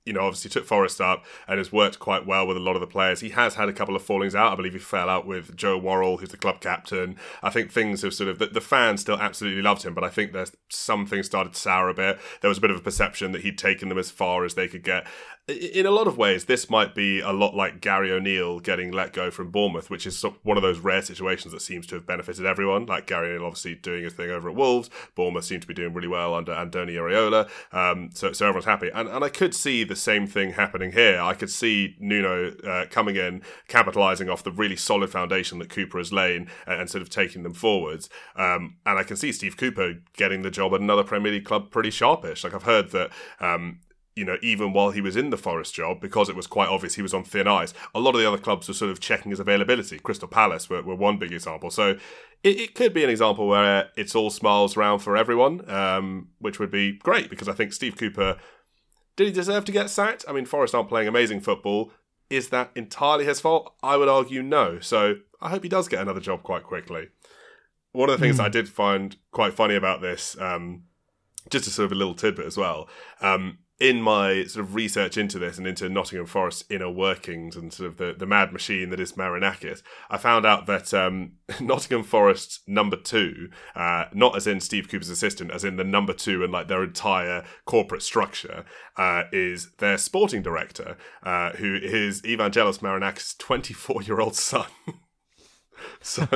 [0.07, 2.81] you know, obviously took Forest up and has worked quite well with a lot of
[2.81, 3.21] the players.
[3.21, 4.53] He has had a couple of fallings out.
[4.53, 7.17] I believe he fell out with Joe Worrall, who's the club captain.
[7.43, 10.09] I think things have sort of the, the fans still absolutely loved him, but I
[10.09, 12.19] think there's something started to sour a bit.
[12.41, 14.69] There was a bit of a perception that he'd taken them as far as they
[14.69, 15.07] could get,
[15.51, 19.13] in a lot of ways, this might be a lot like Gary O'Neill getting let
[19.13, 22.47] go from Bournemouth, which is one of those rare situations that seems to have benefited
[22.47, 22.87] everyone.
[22.87, 24.91] Like Gary O'Neill obviously doing his thing over at Wolves.
[25.15, 27.49] Bournemouth seem to be doing really well under Andoni Iraola.
[27.73, 28.91] Um, so, so everyone's happy.
[28.95, 31.21] And, and I could see the same thing happening here.
[31.21, 35.99] I could see Nuno uh, coming in, capitalising off the really solid foundation that Cooper
[35.99, 38.09] has laid and, and sort of taking them forwards.
[38.37, 41.71] Um, and I can see Steve Cooper getting the job at another Premier League club
[41.71, 42.45] pretty sharpish.
[42.45, 43.11] Like I've heard that
[43.41, 43.81] um,
[44.17, 46.95] you know, even while he was in the Forest job, because it was quite obvious
[46.95, 49.31] he was on thin ice, a lot of the other clubs were sort of checking
[49.31, 49.99] his availability.
[49.99, 51.71] Crystal Palace were, were one big example.
[51.71, 51.97] So
[52.43, 56.59] it, it, could be an example where it's all smiles around for everyone, um, which
[56.59, 58.37] would be great because I think Steve Cooper
[59.21, 60.25] did he deserve to get sacked?
[60.27, 61.93] I mean, Forest aren't playing amazing football.
[62.31, 63.75] Is that entirely his fault?
[63.83, 64.81] I would argue no.
[64.81, 67.09] So I hope he does get another job quite quickly.
[67.93, 68.45] One of the things mm.
[68.45, 70.85] I did find quite funny about this, um,
[71.51, 72.89] just a sort of a little tidbit as well.
[73.21, 77.73] Um, in my sort of research into this and into Nottingham Forest inner workings and
[77.73, 82.05] sort of the, the mad machine that is Marinakis, I found out that um, Nottingham
[82.05, 86.45] Forest's number two, uh, not as in Steve Cooper's assistant, as in the number two
[86.45, 88.67] and like their entire corporate structure,
[88.99, 94.67] uh, is their sporting director, uh, who is Evangelos Marinakis' 24 year old son.
[96.03, 96.27] So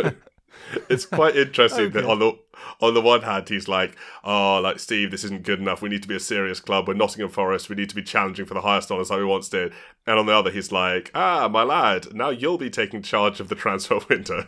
[0.89, 2.01] it's quite interesting Okay.
[2.01, 2.39] that on the
[2.81, 5.83] on the one hand he's like, oh, like Steve, this isn't good enough.
[5.83, 6.89] We need to be a serious club.
[6.89, 7.69] We're Nottingham Forest.
[7.69, 9.73] We need to be challenging for the highest honours like we once did.
[10.07, 13.49] And on the other, he's like, ah, my lad, now you'll be taking charge of
[13.49, 14.47] the transfer window.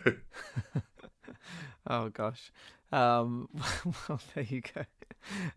[1.87, 2.51] Oh gosh.
[2.91, 3.49] Um,
[4.09, 4.83] well, there you go.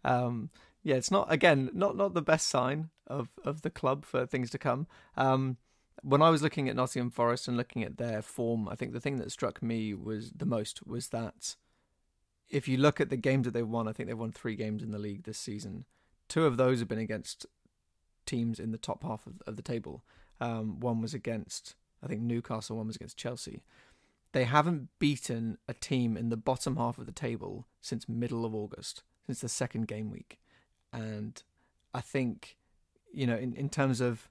[0.04, 0.50] Um,
[0.82, 4.50] yeah, it's not again not not the best sign of of the club for things
[4.50, 4.86] to come.
[5.16, 5.56] Um,
[6.02, 9.00] when I was looking at Nottingham Forest and looking at their form, I think the
[9.00, 11.56] thing that struck me was the most was that
[12.48, 14.82] if you look at the games that they've won, I think they've won three games
[14.82, 15.84] in the league this season.
[16.28, 17.46] Two of those have been against
[18.26, 20.04] teams in the top half of, of the table.
[20.40, 23.62] Um, one was against I think Newcastle, one was against Chelsea
[24.32, 28.54] they haven't beaten a team in the bottom half of the table since middle of
[28.54, 30.38] August, since the second game week.
[30.92, 31.42] And
[31.92, 32.56] I think,
[33.12, 34.28] you know, in, in terms of,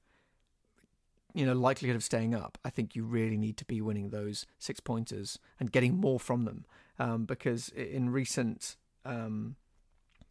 [1.34, 4.46] you know, likelihood of staying up, I think you really need to be winning those
[4.58, 6.66] six pointers and getting more from them.
[6.98, 9.56] Um, because in recent, um,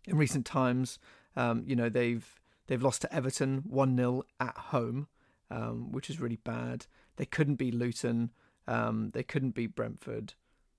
[0.06, 0.98] in recent times,
[1.36, 5.08] um, you know, they've they've lost to Everton one 0 at home,
[5.50, 6.86] um, which is really bad.
[7.16, 8.32] They couldn't beat Luton.
[8.66, 10.34] Um, they couldn't beat Brentford.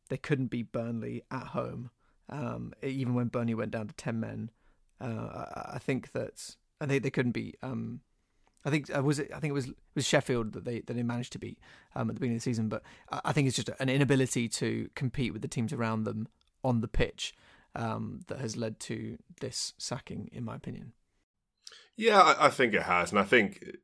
[0.10, 1.89] They couldn't beat Burnley at home.
[2.29, 4.51] Um, even when Burnley went down to ten men,
[5.01, 7.58] uh, I, I think that and they, they couldn't beat.
[7.62, 8.01] Um,
[8.65, 9.31] I think uh, was it.
[9.33, 11.59] I think it was it was Sheffield that they that they managed to beat
[11.95, 12.67] um, at the beginning of the season.
[12.67, 16.27] But I, think it's just an inability to compete with the teams around them
[16.63, 17.33] on the pitch
[17.75, 20.93] um, that has led to this sacking, in my opinion.
[21.95, 23.75] Yeah, I, I think it has, and I think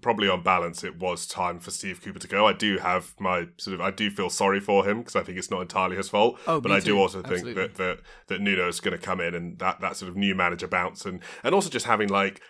[0.00, 2.46] probably on balance, it was time for Steve Cooper to go.
[2.46, 5.38] I do have my sort of, I do feel sorry for him because I think
[5.38, 6.38] it's not entirely his fault.
[6.46, 6.98] Oh, but I do too.
[6.98, 7.62] also think Absolutely.
[7.62, 10.66] that that that Nuno's going to come in and that that sort of new manager
[10.68, 12.40] bounce and and also just having like,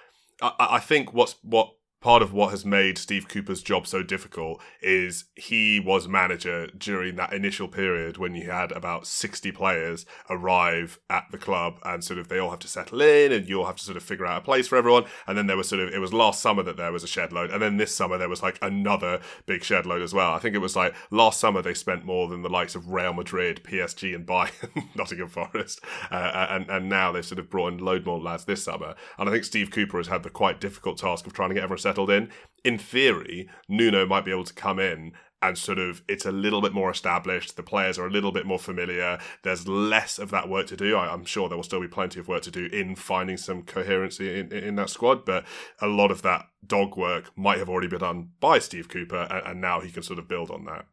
[0.42, 4.60] I, I think what's what part of what has made Steve Cooper's job so difficult
[4.82, 10.98] is he was manager during that initial period when you had about 60 players arrive
[11.08, 13.66] at the club and sort of they all have to settle in and you all
[13.66, 15.04] have to sort of figure out a place for everyone.
[15.28, 17.32] And then there was sort of it was last summer that there was a shed
[17.32, 17.50] load.
[17.50, 20.32] And then this summer there was like another big shed load as well.
[20.32, 23.12] I think it was like last summer they spent more than the likes of real
[23.12, 25.80] madrid psg and bayern nottingham forest.
[26.10, 28.96] Uh, and and now they've sort of brought in load more lads this summer.
[29.18, 31.62] And i think steve cooper has had the quite difficult task of trying to get
[31.62, 32.30] everyone settled in
[32.64, 36.62] in theory nuno might be able to come in and sort of it's a little
[36.62, 37.56] bit more established.
[37.56, 39.18] The players are a little bit more familiar.
[39.42, 40.96] There's less of that work to do.
[40.96, 43.62] I, I'm sure there will still be plenty of work to do in finding some
[43.62, 45.44] coherency in, in that squad, but
[45.80, 49.46] a lot of that dog work might have already been done by Steve Cooper, and,
[49.48, 50.86] and now he can sort of build on that.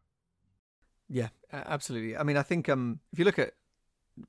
[1.08, 2.16] Yeah, absolutely.
[2.16, 3.52] I mean, I think um, if you look at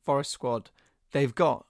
[0.03, 0.69] Forest squad,
[1.11, 1.65] they've got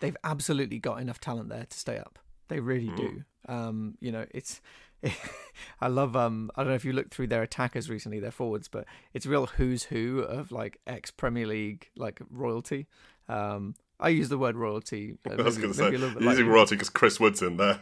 [0.00, 2.18] they've absolutely got enough talent there to stay up.
[2.48, 3.24] They really do.
[3.48, 4.60] Um, you know, it's
[5.80, 8.68] I love um I don't know if you looked through their attackers recently, their forwards,
[8.68, 12.86] but it's a real who's who of like ex Premier League like royalty.
[13.28, 15.16] Um, I use the word royalty.
[15.30, 17.80] uh, I was going to say, you're using royalty because Chris Wood's in there.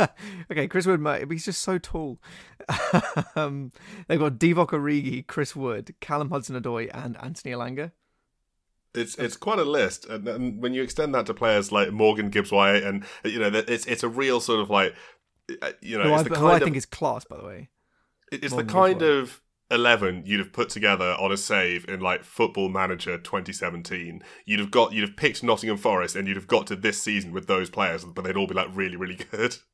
[0.50, 2.20] okay, Chris Wood, mate, he's just so tall.
[3.34, 3.72] um,
[4.06, 7.90] they've got Divock Origi, Chris Wood, Callum Hudson-Odoi, and Anthony Elanga.
[8.94, 12.30] It's it's quite a list, and, and when you extend that to players like Morgan
[12.30, 14.94] Gibbs White, and you know, it's it's a real sort of like,
[15.62, 17.36] uh, you know, Who, it's I, the who I kind of think is class, by
[17.36, 17.68] the way.
[18.30, 22.22] It's Morgan the kind of 11 you'd have put together on a save in like
[22.22, 24.22] Football Manager 2017.
[24.44, 27.32] You'd have got you'd have picked Nottingham Forest and you'd have got to this season
[27.32, 29.56] with those players, but they'd all be like really really good.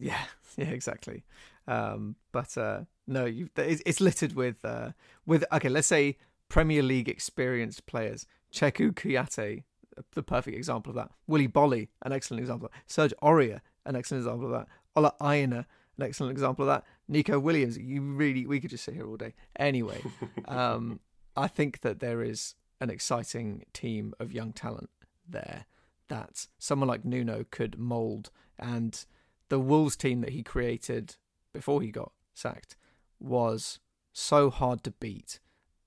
[0.00, 0.24] Yeah,
[0.56, 1.22] yeah, exactly.
[1.68, 4.90] Um, but uh, no, you, it's, it's littered with uh,
[5.24, 5.68] with okay.
[5.68, 6.18] Let's say
[6.54, 8.26] Premier League experienced players.
[8.52, 9.64] Cheikhou Kouyaté,
[10.12, 11.10] the perfect example of that.
[11.26, 12.66] Willy Boly, an excellent example.
[12.66, 12.78] Of that.
[12.86, 14.68] Serge Aurier, an excellent example of that.
[14.94, 15.66] Ola Aina,
[15.98, 16.84] an excellent example of that.
[17.08, 17.76] Neco Williams.
[17.76, 19.34] You really, we could just sit here all day.
[19.58, 20.00] Anyway,
[20.46, 21.00] um,
[21.36, 24.90] I think that there is an exciting team of young talent
[25.28, 25.66] there
[26.06, 29.04] that someone like Nuno could mould and
[29.48, 31.16] the Wolves team that he created
[31.52, 32.76] before he got sacked
[33.18, 33.80] was
[34.12, 35.40] so hard to beat.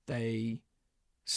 [0.08, 0.62] They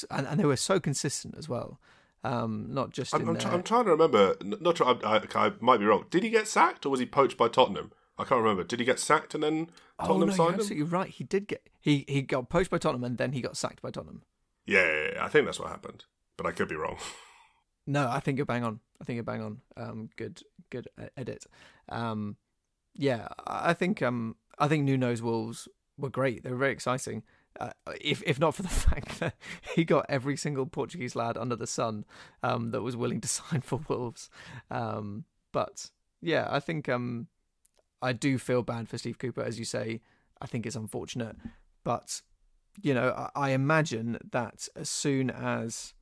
[0.10, 1.80] and, and they were so consistent as well.
[2.24, 4.36] Um, not just I'm, in I'm, their, try- I'm trying to remember.
[4.44, 6.06] Not try- I, I, I might be wrong.
[6.10, 7.92] Did he get sacked or was he poached by Tottenham?
[8.18, 8.64] I can't remember.
[8.64, 9.70] Did he get sacked and then
[10.04, 10.56] Tottenham oh Tottenham no, you're him?
[10.56, 11.10] absolutely right.
[11.10, 13.92] He did get he he got poached by Tottenham and then he got sacked by
[13.92, 14.24] Tottenham.
[14.66, 16.06] Yeah, yeah, yeah, I think that's what happened,
[16.38, 16.98] but I could be wrong.
[17.88, 18.80] No, I think you're bang on.
[19.02, 19.62] I think you're bang on.
[19.76, 21.48] Um, good, good edit.
[21.90, 22.38] Um,
[22.94, 25.68] yeah, I I think um, I think Nuno's Wolves
[25.98, 26.44] were great.
[26.44, 27.24] They were very exciting.
[27.60, 29.36] Uh, if if not for the fact that
[29.76, 32.06] he got every single Portuguese lad under the sun
[32.44, 34.30] um, that was willing to sign for Wolves.
[34.70, 35.90] Um, but
[36.22, 37.28] yeah, I think um,
[38.02, 40.02] I do feel bad for Steve Cooper, as you say.
[40.42, 41.36] I think it's unfortunate,
[41.84, 42.22] but
[42.82, 45.94] you know, I, I imagine that as soon as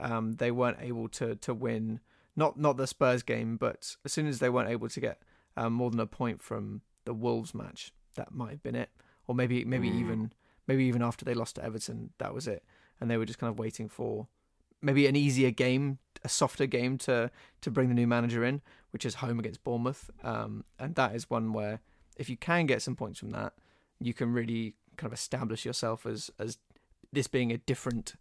[0.00, 2.00] um, they weren't able to to win,
[2.36, 5.22] not not the Spurs game, but as soon as they weren't able to get
[5.56, 8.90] um, more than a point from the Wolves match, that might have been it,
[9.26, 10.00] or maybe maybe mm.
[10.00, 10.32] even
[10.68, 12.62] maybe even after they lost to Everton, that was it,
[13.00, 14.28] and they were just kind of waiting for
[14.80, 17.30] maybe an easier game, a softer game to
[17.62, 18.60] to bring the new manager in,
[18.92, 21.80] which is home against Bournemouth, um, and that is one where
[22.16, 23.54] if you can get some points from that,
[23.98, 26.58] you can really kind of establish yourself as as
[27.12, 28.14] this being a different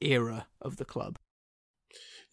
[0.00, 1.18] era of the club.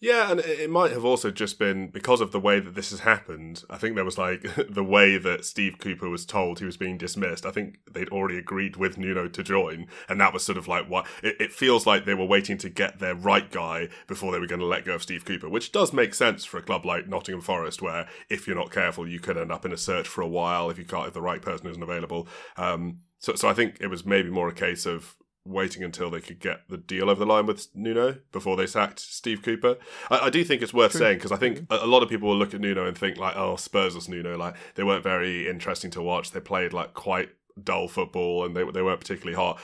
[0.02, 3.00] Yeah, and it might have also just been because of the way that this has
[3.00, 3.64] happened.
[3.68, 6.96] I think there was like the way that Steve Cooper was told he was being
[6.96, 7.44] dismissed.
[7.44, 10.88] I think they'd already agreed with Nuno to join, and that was sort of like
[10.88, 14.38] what it, it feels like they were waiting to get their right guy before they
[14.38, 16.86] were going to let go of Steve Cooper, which does make sense for a club
[16.86, 20.08] like Nottingham Forest, where if you're not careful, you could end up in a search
[20.08, 22.26] for a while if you can't if the right person isn't available.
[22.56, 25.14] Um, so, so I think it was maybe more a case of
[25.50, 29.00] waiting until they could get the deal over the line with Nuno before they sacked
[29.00, 29.76] Steve Cooper.
[30.10, 31.00] I, I do think it's worth True.
[31.00, 33.16] saying because I think a, a, lot of people will look at Nuno and think
[33.16, 34.36] like, oh, Spurs was Nuno.
[34.36, 36.30] Like they weren't very interesting to watch.
[36.30, 37.30] They played like quite
[37.62, 39.60] dull football and they they weren't particularly hot.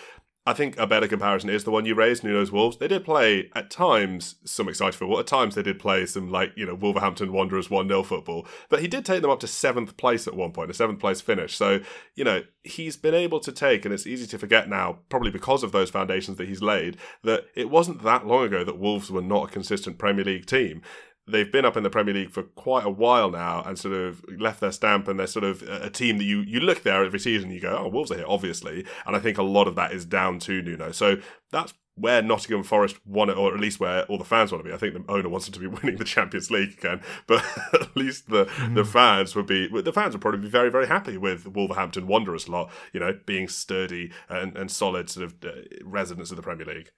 [0.49, 2.77] I think a better comparison is the one you raised, Nuno's Wolves.
[2.77, 5.19] They did play at times some exciting football.
[5.19, 8.47] At times they did play some like, you know, Wolverhampton Wanderers 1-0 football.
[8.69, 11.21] But he did take them up to seventh place at one point, a seventh place
[11.21, 11.57] finish.
[11.57, 11.81] So,
[12.15, 15.65] you know, he's been able to take, and it's easy to forget now, probably because
[15.65, 19.23] of those foundations that he's laid, that it wasn't that long ago that Wolves were
[19.23, 20.81] not a consistent Premier League team
[21.29, 24.25] they've been up in the Premier League for quite a while now and sort of
[24.39, 27.19] left their stamp and they're sort of a team that you, you look there every
[27.19, 28.87] season and you go, oh, Wolves are here, obviously.
[29.07, 30.93] And I think a lot of that is down to Nuno.
[30.93, 31.17] So
[31.51, 34.69] that's where Nottingham Forest want it, or at least where all the fans want to
[34.69, 34.75] be.
[34.75, 37.97] I think the owner wants them to be winning the Champions League again, but at
[37.97, 38.75] least the mm.
[38.75, 42.49] the fans would be the fans would probably be very very happy with Wolverhampton Wanderers
[42.49, 46.67] lot, you know, being sturdy and, and solid sort of uh, residents of the Premier
[46.67, 46.91] League.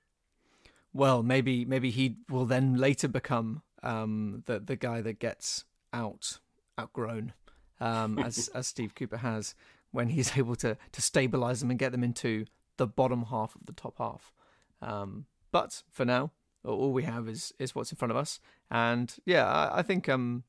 [0.92, 6.38] Well, maybe maybe he will then later become um, the the guy that gets out
[6.78, 7.32] outgrown,
[7.80, 9.54] um, as as Steve Cooper has
[9.90, 13.66] when he's able to to stabilize them and get them into the bottom half of
[13.66, 14.32] the top half.
[14.80, 16.30] Um, but for now,
[16.64, 20.08] all we have is is what's in front of us, and yeah, I, I think
[20.08, 20.44] um,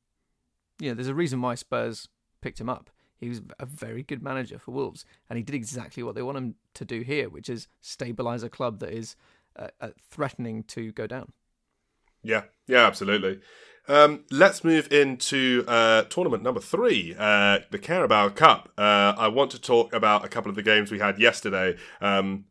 [0.80, 2.08] you know, there's a reason why Spurs
[2.40, 2.90] picked him up.
[3.16, 6.38] He was a very good manager for Wolves, and he did exactly what they want
[6.38, 9.14] him to do here, which is stabilize a club that is
[9.56, 11.32] uh, uh, threatening to go down.
[12.22, 13.40] Yeah, yeah, absolutely.
[13.88, 18.72] Um, let's move into uh, tournament number three, uh, the Carabao Cup.
[18.78, 21.76] Uh, I want to talk about a couple of the games we had yesterday.
[22.00, 22.44] Um,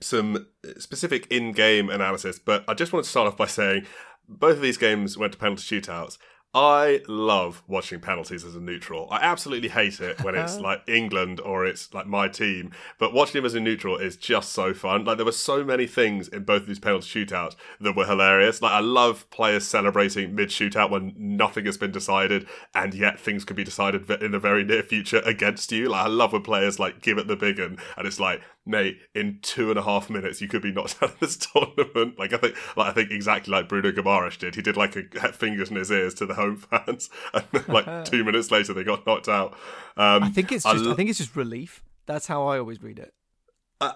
[0.00, 0.46] some
[0.78, 3.86] specific in-game analysis, but I just want to start off by saying
[4.28, 6.18] both of these games went to penalty shootouts.
[6.54, 9.08] I love watching penalties as a neutral.
[9.10, 10.62] I absolutely hate it when it's uh-huh.
[10.62, 14.52] like England or it's like my team, but watching him as a neutral is just
[14.52, 15.06] so fun.
[15.06, 18.60] Like there were so many things in both of these penalty shootouts that were hilarious.
[18.60, 23.46] Like I love players celebrating mid shootout when nothing has been decided and yet things
[23.46, 25.88] could be decided in the very near future against you.
[25.88, 28.98] Like I love when players like give it the big one and it's like mate,
[29.14, 32.18] in two and a half minutes you could be knocked out of this tournament.
[32.18, 34.54] Like I think, like I think exactly like Bruno Guimaraes did.
[34.54, 38.24] He did like a fingers in his ears to the home fans, and like two
[38.24, 39.52] minutes later they got knocked out.
[39.96, 41.82] Um, I think it's just, I, I think it's just relief.
[42.06, 43.14] That's how I always read it.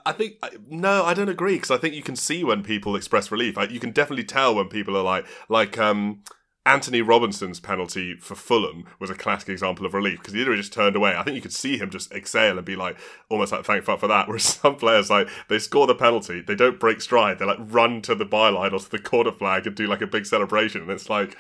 [0.05, 0.35] I think
[0.69, 3.57] no, I don't agree because I think you can see when people express relief.
[3.71, 6.25] you can definitely tell when people are like, like um,
[6.67, 10.73] Antonee Robinson's penalty for Fulham was a classic example of relief because he literally just
[10.73, 11.15] turned away.
[11.17, 12.99] I think you could see him just exhale and be like,
[13.29, 14.27] almost like, thank fuck for that.
[14.29, 18.03] Whereas some players, like, they score the penalty, they don't break stride, they like run
[18.03, 20.83] to the byline or to the corner flag and do like a big celebration.
[20.83, 21.37] And it's like,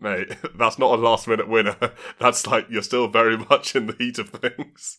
[0.00, 1.76] mate, that's not a last minute winner.
[2.20, 4.98] That's like, you're still very much in the heat of things.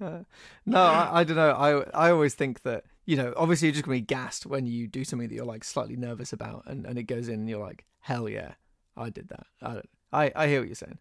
[0.00, 1.52] no, I, I don't know.
[1.52, 4.88] I, I always think that you know, obviously you're just gonna be gassed when you
[4.88, 7.64] do something that you're like slightly nervous about, and, and it goes in, and you're
[7.64, 8.54] like, hell yeah,
[8.96, 9.46] I did that.
[9.62, 9.80] I
[10.12, 10.98] I, I hear what you're saying.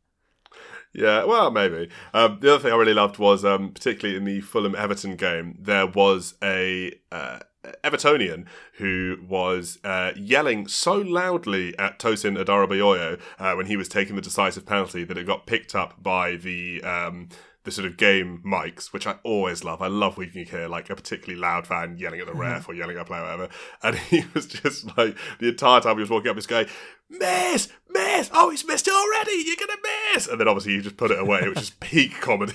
[0.94, 1.90] Yeah, well, maybe.
[2.14, 5.58] Um, the other thing I really loved was, um, particularly in the Fulham Everton game,
[5.60, 7.40] there was a uh,
[7.84, 8.46] Evertonian
[8.78, 14.22] who was uh, yelling so loudly at Tosin Adarabioyo uh, when he was taking the
[14.22, 17.30] decisive penalty that it got picked up by the um,
[17.66, 19.82] the sort of game mics, which I always love.
[19.82, 22.42] I love when you can hear like a particularly loud fan yelling at the mm-hmm.
[22.42, 23.50] ref or yelling at a player, whatever.
[23.84, 26.68] And he was just like the entire time he was walking up, this guy,
[27.10, 29.44] miss, miss, oh, he's missed it already.
[29.46, 29.82] You're gonna
[30.14, 32.54] miss, and then obviously he just put it away, which is peak comedy.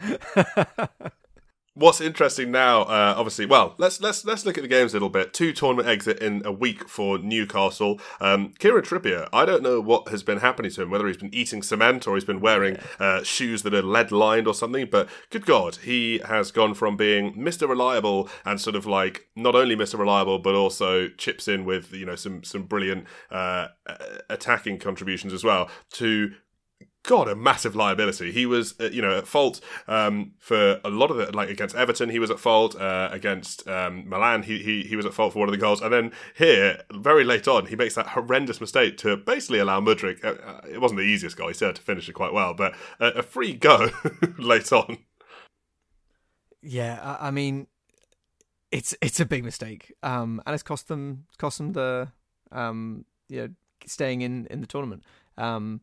[1.78, 5.08] what's interesting now, uh, obviously, well, let's let's let's look at the games a little
[5.08, 5.32] bit.
[5.32, 8.00] Two tournament exit in a week for Newcastle.
[8.20, 11.34] Um, Kieran Trippier, I don't know what has been happening to him, whether he's been
[11.34, 14.88] eating cement or he's been wearing uh, shoes that are lead lined or something.
[14.90, 17.68] But good God, he has gone from being Mr.
[17.68, 19.98] Reliable and sort of like not only Mr.
[19.98, 23.68] Reliable but also chips in with you know some some brilliant uh,
[24.28, 26.32] attacking contributions as well to
[27.04, 28.32] God, a massive liability.
[28.32, 31.34] He was, uh, you know, at fault um, for a lot of it.
[31.34, 32.76] Like against Everton, he was at fault.
[32.76, 35.80] Uh, against um, Milan, he, he he was at fault for one of the goals.
[35.80, 40.24] And then here, very late on, he makes that horrendous mistake to basically allow Mudryk.
[40.24, 41.48] Uh, uh it wasn't the easiest goal.
[41.48, 43.90] He still had to finish it quite well, but a free go
[44.38, 44.98] late on.
[46.60, 47.68] Yeah, I mean,
[48.70, 52.08] it's it's a big mistake, um, and it's cost them cost them the
[52.52, 53.48] um, you know
[53.86, 55.04] staying in in the tournament.
[55.36, 55.80] Um,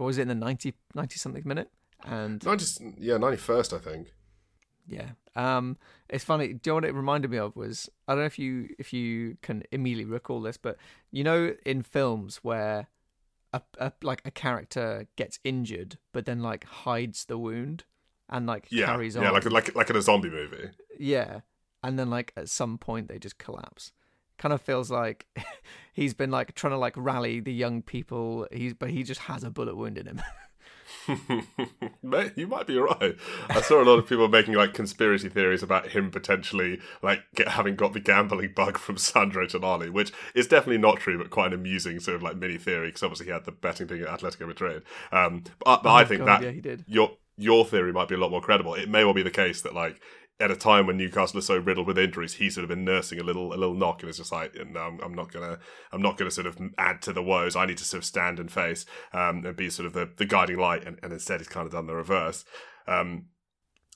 [0.00, 1.70] what was it in the 90, 90 something minute?
[2.06, 4.14] And 90, yeah, ninety first, I think.
[4.88, 5.10] Yeah.
[5.36, 5.76] Um,
[6.08, 6.54] it's funny.
[6.54, 8.94] Do you know what it reminded me of was I don't know if you if
[8.94, 10.78] you can immediately recall this, but
[11.12, 12.88] you know in films where
[13.52, 17.84] a, a like a character gets injured but then like hides the wound
[18.30, 19.22] and like yeah, carries on.
[19.24, 20.70] Yeah, like like like in a zombie movie.
[20.98, 21.40] Yeah.
[21.82, 23.92] And then like at some point they just collapse
[24.40, 25.26] kind of feels like
[25.92, 28.48] he's been like trying to like rally the young people.
[28.50, 30.22] He's but he just has a bullet wound in him.
[32.02, 33.14] But you might be right.
[33.48, 37.48] I saw a lot of people making like conspiracy theories about him potentially like get,
[37.48, 41.48] having got the gambling bug from Sandro Tonali, which is definitely not true, but quite
[41.48, 44.08] an amusing sort of like mini theory because obviously he had the betting thing at
[44.08, 44.82] Atletico Madrid.
[45.12, 46.84] Um, but, but oh I think God, that yeah, he did.
[46.88, 48.74] your your theory might be a lot more credible.
[48.74, 50.00] It may well be the case that like
[50.40, 53.20] at a time when Newcastle is so riddled with injuries, he's sort of been nursing
[53.20, 55.58] a little a little knock, and it's just like, no, I'm, I'm not gonna
[55.92, 57.56] I'm not gonna sort of add to the woes.
[57.56, 60.24] I need to sort of stand and face um, and be sort of the, the
[60.24, 62.44] guiding light, and, and instead he's kind of done the reverse.
[62.86, 63.26] Um,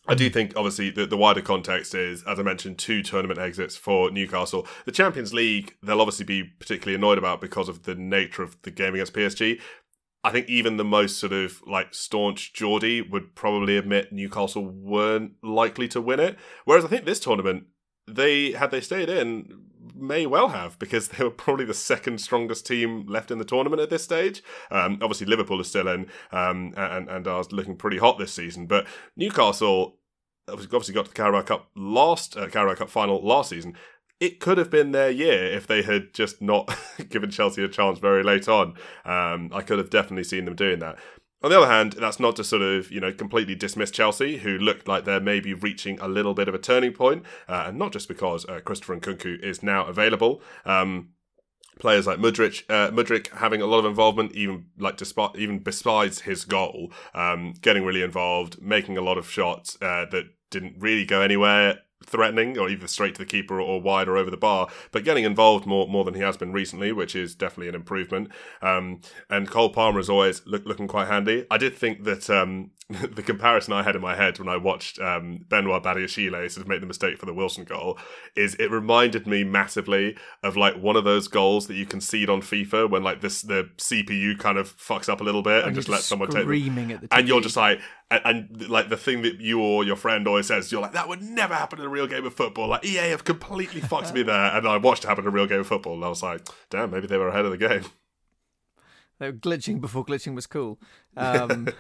[0.07, 3.75] I do think, obviously, the, the wider context is, as I mentioned, two tournament exits
[3.75, 4.67] for Newcastle.
[4.85, 8.71] The Champions League, they'll obviously be particularly annoyed about because of the nature of the
[8.71, 9.63] game against PSG.
[10.25, 15.33] I think even the most sort of like staunch Geordie would probably admit Newcastle weren't
[15.43, 16.39] likely to win it.
[16.65, 17.65] Whereas I think this tournament,
[18.09, 22.67] they had they stayed in, may well have because they were probably the second strongest
[22.67, 24.43] team left in the tournament at this stage.
[24.71, 28.67] Um, obviously, Liverpool is still in um, and and are looking pretty hot this season,
[28.67, 29.99] but Newcastle
[30.49, 33.75] obviously got to the Carabao Cup last uh, Carabao Cup final last season
[34.21, 36.75] it could have been their year if they had just not
[37.09, 38.75] given Chelsea a chance very late on.
[39.05, 40.99] Um, I could have definitely seen them doing that.
[41.43, 44.57] On the other hand, that's not to sort of you know completely dismiss Chelsea, who
[44.57, 47.93] looked like they're maybe reaching a little bit of a turning point, uh, and not
[47.93, 50.41] just because uh, Christopher Nkunku is now available.
[50.65, 51.11] Um,
[51.79, 56.47] players like Mudryk, uh, having a lot of involvement, even like despite even besides his
[56.47, 61.21] goal, um, getting really involved, making a lot of shots uh, that didn't really go
[61.21, 65.05] anywhere threatening or either straight to the keeper or wide or over the bar, but
[65.05, 68.31] getting involved more more than he has been recently, which is definitely an improvement.
[68.63, 71.47] Um, and Cole Palmer is always look, looking quite handy.
[71.51, 74.99] I did think that um, the comparison I had in my head when I watched
[74.99, 77.99] um, Benoit Badiashile sort of make the mistake for the Wilson goal
[78.37, 82.43] is it reminded me massively of like one of those goals that you concede on
[82.43, 85.77] FIFA when like this the CPU kind of fucks up a little bit and, and
[85.77, 87.81] just lets someone take screaming at the and you're just like
[88.11, 91.09] and, and, like the thing that you or your friend always says, you're like that
[91.09, 92.69] would never happen in a real game of football.
[92.69, 95.47] Like EA have completely fucked me there, and I watched it happen in a real
[95.47, 97.85] game of football, and I was like, damn, maybe they were ahead of the game.
[99.19, 100.79] They were glitching before glitching was cool.
[101.17, 101.69] Um,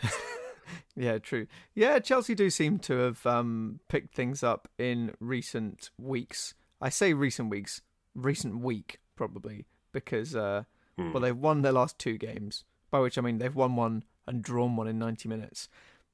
[0.96, 1.46] yeah, true.
[1.74, 6.54] Yeah, Chelsea do seem to have um, picked things up in recent weeks.
[6.80, 7.82] I say recent weeks,
[8.14, 10.64] recent week probably because uh,
[10.96, 11.12] hmm.
[11.12, 12.64] well they've won their last two games.
[12.90, 15.68] By which I mean they've won one and drawn one in ninety minutes.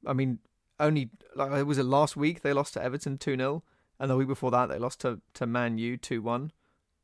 [0.06, 0.38] I mean,
[0.78, 3.62] only like it was it last week they lost to Everton two 0
[3.98, 6.52] and the week before that they lost to to Man U two one.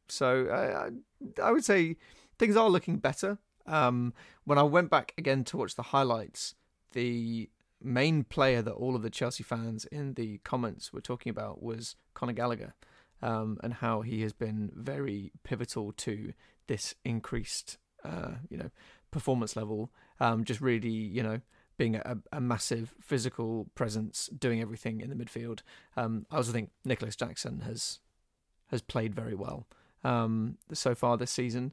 [0.09, 1.97] So I, I would say
[2.38, 3.38] things are looking better.
[3.66, 6.55] Um, when I went back again to watch the highlights,
[6.92, 7.51] the
[7.82, 11.97] main player that all of the Chelsea fans in the comments were talking about was
[12.14, 12.74] Conor Gallagher,
[13.22, 16.32] um, and how he has been very pivotal to
[16.68, 18.70] this increased, uh, you know,
[19.11, 19.90] performance level.
[20.20, 21.40] Um, just really, you know,
[21.77, 25.61] being a, a, massive physical presence, doing everything in the midfield.
[25.97, 28.01] Um, I also think Nicolas Jackson has
[28.70, 29.66] has played very well
[30.05, 31.72] um, so far this season.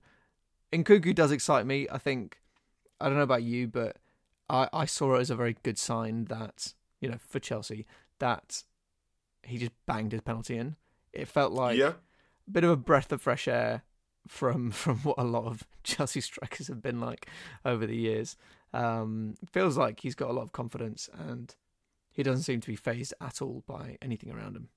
[0.71, 1.87] Nkunku does excite me.
[1.91, 2.39] I think
[2.99, 3.97] I don't know about you, but
[4.49, 7.85] I, I saw it as a very good sign that you know for Chelsea
[8.19, 8.63] that
[9.43, 10.75] he just banged his penalty in.
[11.11, 11.93] It felt like yeah.
[12.47, 13.83] a bit of a breath of fresh air
[14.27, 17.27] from from what a lot of Chelsea strikers have been like
[17.65, 18.37] over the years.
[18.73, 21.55] Um, feels like he's got a lot of confidence, and
[22.11, 24.69] he doesn't seem to be fazed at all by anything around him.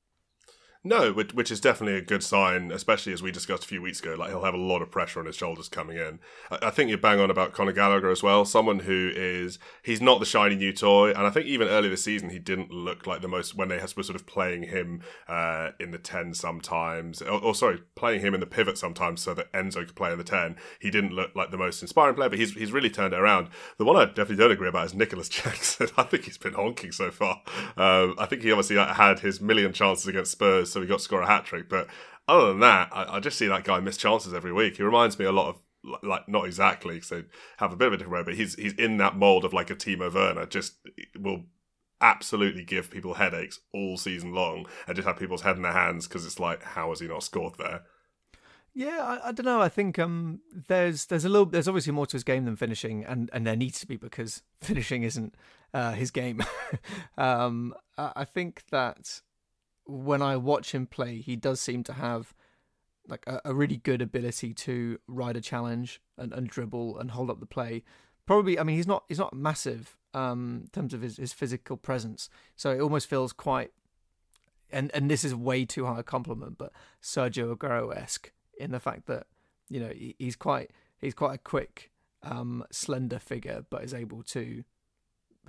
[0.87, 4.15] No, which, is definitely a good sign, especially as we discussed a few weeks ago.
[4.15, 6.21] Like he'll have a lot of pressure on his shoulders coming in.
[6.49, 8.45] I, I think you bang on about Conor Gallagher as well.
[8.45, 12.05] Someone who is he's not the shiny new toy, and I think even earlier this
[12.05, 15.71] season he didn't look like the most when they were sort of playing him uh,
[15.81, 19.53] in the ten sometimes, or, or, sorry, playing him in the pivot sometimes so that
[19.53, 20.55] Enzo could play in the ten.
[20.79, 23.49] He didn't look like the most inspiring player, but he's he's really turned it around.
[23.79, 25.89] The one I definitely don't agree about is Nicolas Jackson.
[25.97, 27.43] I think he's been honking so far.
[27.77, 31.05] Um, I think he obviously had his million chances against Spurs, so he got to
[31.05, 31.71] score a hat trick.
[31.71, 31.89] But
[32.29, 34.77] other than that, I, I, just see that guy miss chances every week.
[34.77, 37.23] He reminds me a lot of like not exactly because they
[37.57, 39.71] have a bit of a different way, but he's he's in that mold of like
[39.71, 40.45] a Timo Werner.
[40.45, 40.75] Just
[41.19, 41.45] will
[42.03, 46.07] absolutely give people headaches all season long and just have people's head in their hands
[46.07, 47.85] because it's like, how has he not scored there?
[48.75, 49.63] Yeah, I, I, don't know.
[49.63, 53.07] I think um, there's there's a little there's obviously more to his game than finishing,
[53.07, 55.35] and, and there needs to be because finishing isn't
[55.73, 56.43] uh, his game.
[57.17, 59.23] um, I think that
[59.87, 62.35] when I watch him play, he does seem to have
[63.09, 67.31] like a, a really good ability to ride a challenge and, and, dribble and hold
[67.31, 67.85] up the play.
[68.27, 71.77] Probably, I mean, he's not he's not massive um, in terms of his, his physical
[71.77, 73.71] presence, so it almost feels quite.
[74.71, 78.81] And and this is way too high a compliment, but Sergio Aguero esque in the
[78.81, 79.29] fact that
[79.69, 81.93] you know he, he's quite he's quite a quick,
[82.25, 84.65] um, slender figure, but is able to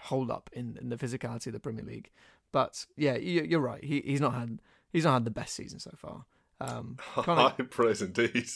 [0.02, 2.12] hold up in, in the physicality of the Premier League.
[2.52, 3.84] But yeah, you, are right.
[3.84, 4.60] He, he's not had
[4.92, 6.26] he's not had the best season so far.
[6.60, 8.50] Um, High praise indeed.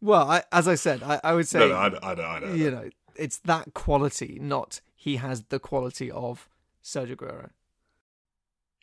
[0.00, 2.22] Well, I, as I said, I, I would say no, no, I know, I know,
[2.22, 2.54] I know.
[2.54, 6.48] You know, it's that quality, not he has the quality of
[6.82, 7.50] Sergio Aguero.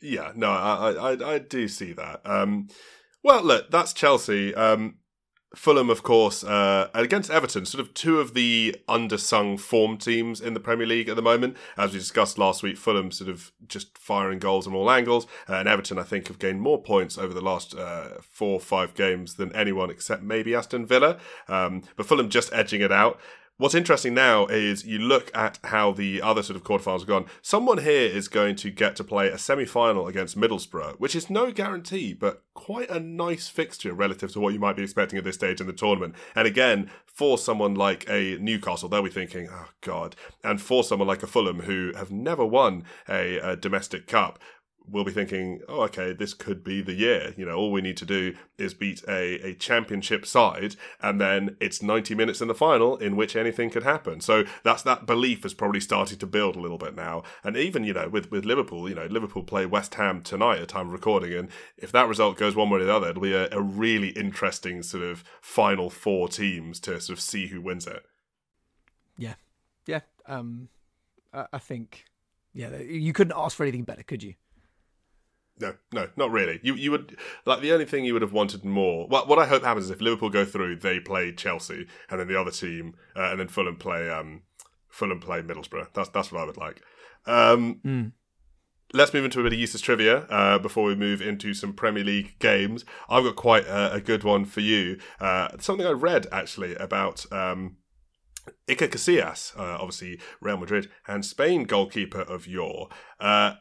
[0.00, 2.20] Yeah, no, I, I, I do see that.
[2.24, 2.68] Um,
[3.22, 4.54] well, look, that's Chelsea.
[4.54, 4.96] Um,
[5.54, 10.54] Fulham, of course, uh, against Everton, sort of two of the undersung form teams in
[10.54, 11.56] the Premier League at the moment.
[11.76, 15.54] As we discussed last week, Fulham sort of just firing goals from all angles, uh,
[15.54, 18.94] and Everton, I think, have gained more points over the last uh, four or five
[18.94, 21.18] games than anyone except maybe Aston Villa.
[21.48, 23.20] Um, but Fulham just edging it out.
[23.56, 27.26] What's interesting now is you look at how the other sort of quarterfinals have gone.
[27.40, 31.30] Someone here is going to get to play a semi final against Middlesbrough, which is
[31.30, 35.24] no guarantee, but quite a nice fixture relative to what you might be expecting at
[35.24, 36.16] this stage in the tournament.
[36.34, 40.16] And again, for someone like a Newcastle, they'll be thinking, oh, God.
[40.42, 44.40] And for someone like a Fulham who have never won a, a domestic cup,
[44.88, 47.34] we'll be thinking, oh, okay, this could be the year.
[47.36, 51.56] You know, all we need to do is beat a, a championship side, and then
[51.60, 54.20] it's 90 minutes in the final in which anything could happen.
[54.20, 57.22] So that's that belief is probably starting to build a little bit now.
[57.42, 60.68] And even, you know, with, with Liverpool, you know, Liverpool play West Ham tonight at
[60.68, 63.34] time of recording, and if that result goes one way or the other, it'll be
[63.34, 67.86] a, a really interesting sort of final four teams to sort of see who wins
[67.86, 68.04] it.
[69.16, 69.34] Yeah.
[69.86, 70.00] Yeah.
[70.26, 70.68] Um,
[71.32, 72.04] I think,
[72.52, 74.34] yeah, you couldn't ask for anything better, could you?
[75.60, 76.58] No, no, not really.
[76.62, 79.06] You you would like the only thing you would have wanted more.
[79.06, 82.26] What what I hope happens is if Liverpool go through, they play Chelsea, and then
[82.26, 84.42] the other team, uh, and then Fulham play um
[84.88, 85.88] Fulham play Middlesbrough.
[85.94, 86.82] That's that's what I would like.
[87.26, 88.12] Um, mm.
[88.92, 92.04] Let's move into a bit of useless trivia uh, before we move into some Premier
[92.04, 92.84] League games.
[93.08, 94.98] I've got quite a, a good one for you.
[95.20, 97.30] Uh, something I read actually about.
[97.32, 97.78] Um,
[98.68, 102.88] Iker Casillas, uh, obviously Real Madrid and Spain goalkeeper of yore,
[103.18, 103.54] uh,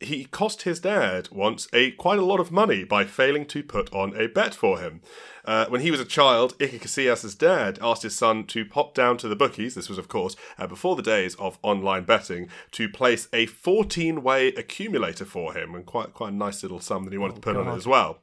[0.00, 3.92] he cost his dad once a quite a lot of money by failing to put
[3.92, 5.00] on a bet for him.
[5.44, 9.16] Uh, when he was a child, Iker Casillas' dad asked his son to pop down
[9.16, 9.74] to the bookies.
[9.74, 14.48] This was, of course, uh, before the days of online betting, to place a 14-way
[14.48, 17.40] accumulator for him, and quite quite a nice little sum that he wanted oh, to
[17.40, 17.66] put God.
[17.66, 18.18] on it as well.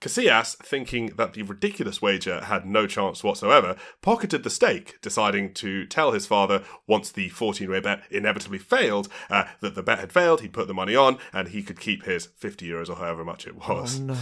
[0.00, 5.86] Casillas, thinking that the ridiculous wager had no chance whatsoever, pocketed the stake, deciding to
[5.86, 10.12] tell his father, once the 14 way bet inevitably failed, uh, that the bet had
[10.12, 13.24] failed, he'd put the money on, and he could keep his 50 euros or however
[13.24, 14.00] much it was.
[14.00, 14.16] Oh, no.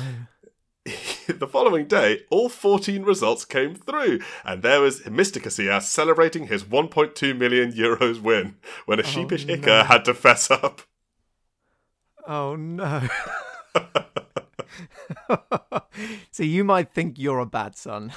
[1.29, 5.43] the following day, all 14 results came through, and there was Mr.
[5.43, 8.57] Casillas celebrating his 1.2 million euros win
[8.87, 9.57] when a oh, sheepish no.
[9.57, 10.83] Iker had to fess up.
[12.27, 13.09] Oh no.
[16.31, 18.13] so you might think you're a bad son,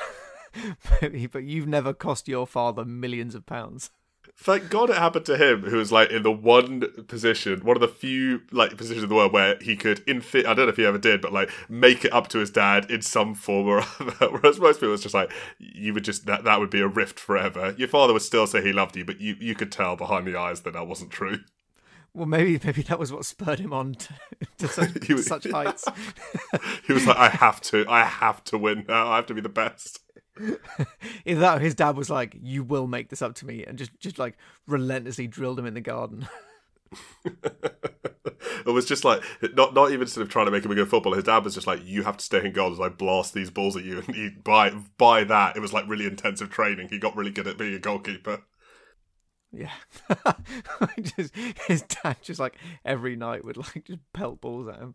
[1.31, 3.91] but you've never cost your father millions of pounds.
[4.39, 7.81] Thank God it happened to him, who was like in the one position, one of
[7.81, 10.69] the few like positions in the world where he could, in fit, I don't know
[10.69, 13.67] if he ever did, but like make it up to his dad in some form
[13.67, 14.29] or other.
[14.29, 17.19] Whereas most people, it's just like you would just that that would be a rift
[17.19, 17.73] forever.
[17.79, 20.37] Your father would still say he loved you, but you you could tell behind the
[20.37, 21.39] eyes that that wasn't true.
[22.17, 24.13] Well, maybe maybe that was what spurred him on to,
[24.57, 25.85] to such, was, such heights.
[26.87, 29.11] he was like, "I have to, I have to win now.
[29.11, 29.99] I have to be the best."
[31.25, 33.91] Either that, his dad was like, "You will make this up to me," and just
[33.99, 36.27] just like relentlessly drilled him in the garden.
[37.23, 39.21] it was just like
[39.53, 41.17] not not even sort of trying to make him a good footballer.
[41.17, 43.51] His dad was just like, "You have to stay in goal as I blast these
[43.51, 46.89] balls at you." And he, by by that, it was like really intensive training.
[46.89, 48.41] He got really good at being a goalkeeper.
[49.53, 49.71] Yeah,
[51.17, 51.33] just,
[51.67, 54.93] his dad just like every night would like just pelt balls at him.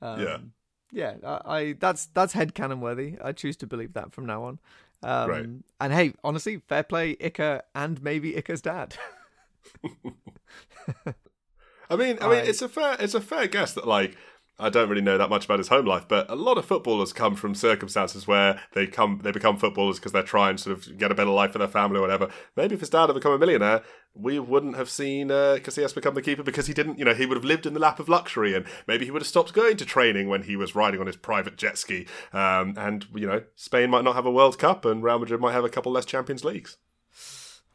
[0.00, 0.38] Um, yeah,
[0.90, 1.14] yeah.
[1.44, 3.16] I, I that's that's headcanon worthy.
[3.22, 4.58] I choose to believe that from now on.
[5.04, 5.46] Um, Right.
[5.80, 8.96] And hey, honestly, fair play, Iker, and maybe Iker's dad.
[11.90, 14.16] I mean, I mean, I- it's a fair it's a fair guess that like
[14.62, 17.12] I don't really know that much about his home life, but a lot of footballers
[17.12, 20.98] come from circumstances where they come they become footballers because they're trying to sort of
[20.98, 22.28] get a better life for their family or whatever.
[22.56, 23.82] Maybe if his dad had become a millionaire,
[24.14, 26.98] we wouldn't have seen uh, Casillas become the keeper because he didn't.
[26.98, 29.22] You know, he would have lived in the lap of luxury, and maybe he would
[29.22, 32.06] have stopped going to training when he was riding on his private jet ski.
[32.32, 35.52] Um, and you know, Spain might not have a World Cup, and Real Madrid might
[35.52, 36.76] have a couple less Champions Leagues.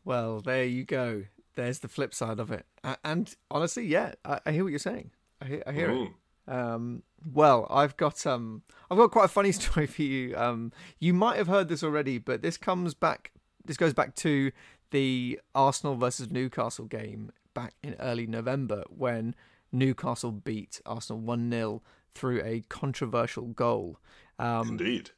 [0.06, 1.24] Well, there you go.
[1.56, 2.66] There's the flip side of it.
[3.04, 5.12] And honestly, yeah, I, I hear what you're saying.
[5.42, 6.12] I hear, I hear it.
[6.48, 10.36] Um, well, I've got um, I've got quite a funny story for you.
[10.38, 13.32] Um, you might have heard this already, but this comes back.
[13.66, 14.52] This goes back to
[14.92, 19.36] the Arsenal versus Newcastle game back in early November when
[19.72, 21.82] Newcastle beat Arsenal one 0
[22.16, 24.00] through a controversial goal.
[24.40, 25.12] Um, Indeed.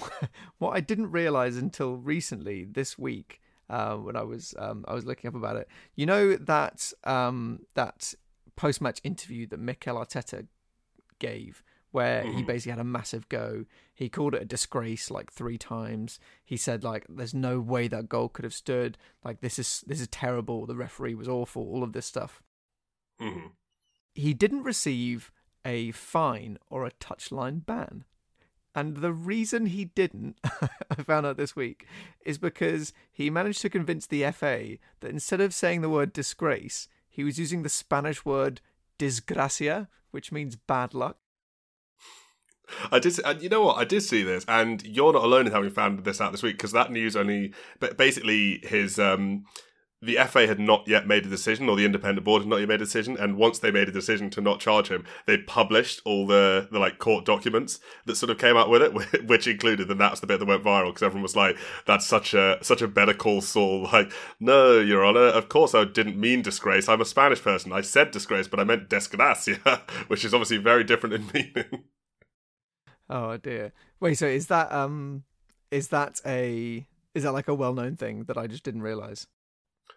[0.58, 5.04] what I didn't realize until recently this week uh, when I was um, I was
[5.04, 5.68] looking up about it.
[5.94, 8.14] You know that um, that
[8.56, 10.46] post match interview that Mikel Arteta
[11.30, 11.62] gave,
[11.92, 12.46] where he Mhm.
[12.46, 13.64] basically had a massive go.
[13.94, 16.18] He called it a disgrace like three times.
[16.52, 18.98] He said like, "There's no way that goal could have stood.
[19.24, 20.66] Like this is this is terrible.
[20.66, 21.62] The referee was awful.
[21.72, 22.42] All of this stuff."
[23.18, 23.46] hmm
[24.14, 25.32] he didn't receive
[25.64, 28.04] a fine or a touchline ban.
[28.74, 30.36] And the reason he didn't,
[30.90, 31.86] I found out this week,
[32.24, 36.88] is because he managed to convince the FA that instead of saying the word disgrace,
[37.08, 38.60] he was using the Spanish word
[39.02, 41.18] desgracia, which means bad luck.
[42.90, 43.76] I did, and you know what?
[43.76, 46.56] I did see this, and you're not alone in having found this out this week
[46.56, 49.44] because that news only, but basically, his um,
[50.02, 52.68] the FA had not yet made a decision, or the independent board had not yet
[52.68, 56.02] made a decision, and once they made a decision to not charge him, they published
[56.04, 59.90] all the the like court documents that sort of came out with it, which included,
[59.90, 62.82] and that's the bit that went viral because everyone was like, "That's such a such
[62.82, 66.88] a better call, Saul." Like, no, Your Honor, of course I didn't mean disgrace.
[66.88, 67.72] I'm a Spanish person.
[67.72, 71.84] I said disgrace, but I meant desgracia, which is obviously very different in meaning.
[73.10, 73.72] Oh dear.
[74.00, 75.24] Wait, so is that um
[75.70, 79.26] is that a is that like a well known thing that I just didn't realise?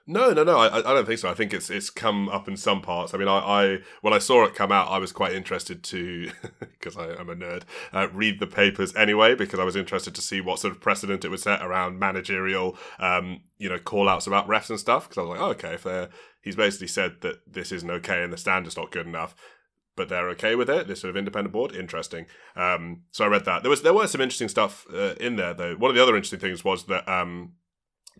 [0.07, 0.59] No, no, no.
[0.59, 1.29] I, I don't think so.
[1.29, 3.13] I think it's it's come up in some parts.
[3.13, 6.29] I mean, I, I when I saw it come out, I was quite interested to
[6.59, 7.63] because I'm a nerd.
[7.91, 11.25] Uh, read the papers anyway because I was interested to see what sort of precedent
[11.25, 15.09] it would set around managerial, um, you know, call outs about refs and stuff.
[15.09, 18.21] Because I was like, oh, okay, if they're he's basically said that this isn't okay
[18.21, 19.35] and the standard's not good enough.
[19.95, 20.87] But they're okay with it.
[20.87, 22.25] This sort of independent board, interesting.
[22.55, 23.63] Um, so I read that.
[23.63, 25.75] There was there were some interesting stuff uh, in there though.
[25.75, 27.53] One of the other interesting things was that um,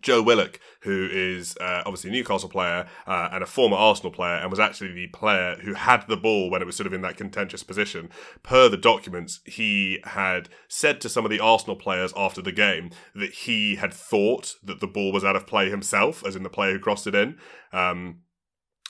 [0.00, 4.36] Joe Willock, who is uh, obviously a Newcastle player uh, and a former Arsenal player,
[4.36, 7.00] and was actually the player who had the ball when it was sort of in
[7.02, 8.10] that contentious position.
[8.42, 12.90] Per the documents, he had said to some of the Arsenal players after the game
[13.14, 16.50] that he had thought that the ball was out of play himself, as in the
[16.50, 17.38] player who crossed it in.
[17.72, 18.20] Um,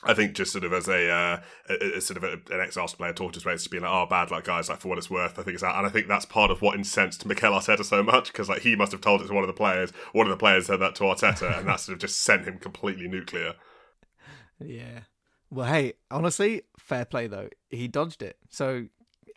[0.04, 1.40] I think just sort of as a, uh,
[1.70, 4.06] a, a sort of a, an ex-Arsenal player talked to mates, just being like, "Oh,
[4.08, 6.06] bad luck, guys!" Like for what it's worth, I think it's that, and I think
[6.06, 9.22] that's part of what incensed Mikel Arteta so much because like he must have told
[9.22, 9.92] it to one of the players.
[10.12, 12.58] One of the players said that to Arteta, and that sort of just sent him
[12.58, 13.54] completely nuclear.
[14.60, 15.00] Yeah.
[15.50, 17.48] Well, hey, honestly, fair play though.
[17.70, 18.36] He dodged it.
[18.50, 18.86] So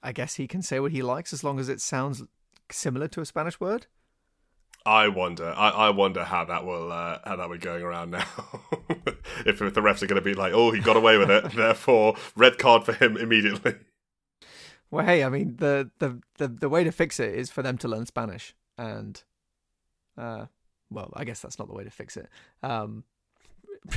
[0.03, 2.24] I guess he can say what he likes as long as it sounds
[2.72, 3.88] similar to a Spanish word.
[4.89, 8.09] I wonder, I, I wonder how that will uh, how that will be going around
[8.09, 8.25] now.
[9.45, 11.51] if, if the refs are going to be like, "Oh, he got away with it,"
[11.55, 13.75] therefore red card for him immediately.
[14.89, 17.77] Well, hey, I mean, the the the, the way to fix it is for them
[17.77, 19.23] to learn Spanish and
[20.17, 20.45] uh
[20.89, 22.27] well, I guess that's not the way to fix it.
[22.63, 23.03] Um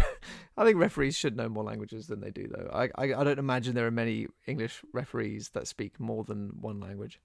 [0.59, 2.71] I think referees should know more languages than they do though.
[2.71, 6.81] I, I I don't imagine there are many English referees that speak more than one
[6.81, 7.19] language.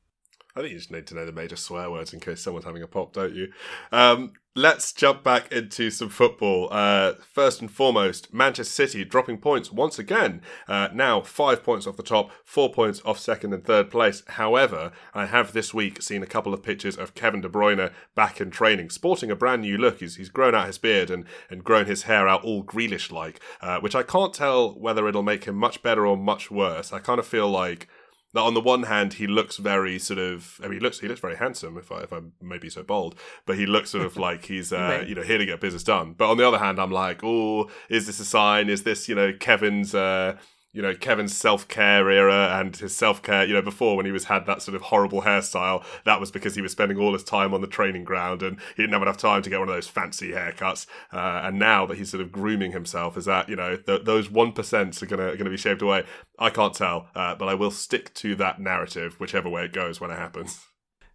[0.57, 2.81] I think you just need to know the major swear words in case someone's having
[2.81, 3.51] a pop, don't you?
[3.91, 6.67] Um, let's jump back into some football.
[6.71, 10.41] Uh, first and foremost, Manchester City dropping points once again.
[10.67, 14.23] Uh, now five points off the top, four points off second and third place.
[14.29, 18.41] However, I have this week seen a couple of pictures of Kevin De Bruyne back
[18.41, 19.99] in training, sporting a brand new look.
[19.99, 23.39] He's, he's grown out his beard and, and grown his hair out all Grealish like,
[23.61, 26.91] uh, which I can't tell whether it'll make him much better or much worse.
[26.91, 27.87] I kind of feel like
[28.33, 31.07] that on the one hand he looks very sort of I mean he looks he
[31.07, 33.15] looks very handsome if I if I may be so bold
[33.45, 36.13] but he looks sort of like he's uh, you know here to get business done.
[36.13, 38.69] But on the other hand I'm like oh is this a sign?
[38.69, 40.37] Is this you know Kevin's uh
[40.77, 43.43] you know Kevin's self care era and his self care.
[43.43, 46.53] You know, before when he was had that sort of horrible hairstyle, that was because
[46.53, 49.17] he was spending all his time on the training ground and he didn't have enough
[49.17, 50.85] time to get one of those fancy haircuts.
[51.11, 54.29] Uh, and now that he's sort of grooming himself, is that you know th- those
[54.29, 56.03] one percent are gonna are gonna be shaved away?
[56.37, 59.99] I can't tell, uh, but I will stick to that narrative, whichever way it goes
[59.99, 60.63] when it happens.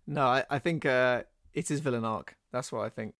[0.08, 1.22] No, I, I think uh,
[1.54, 2.36] it is villain arc.
[2.50, 3.14] That's what I think.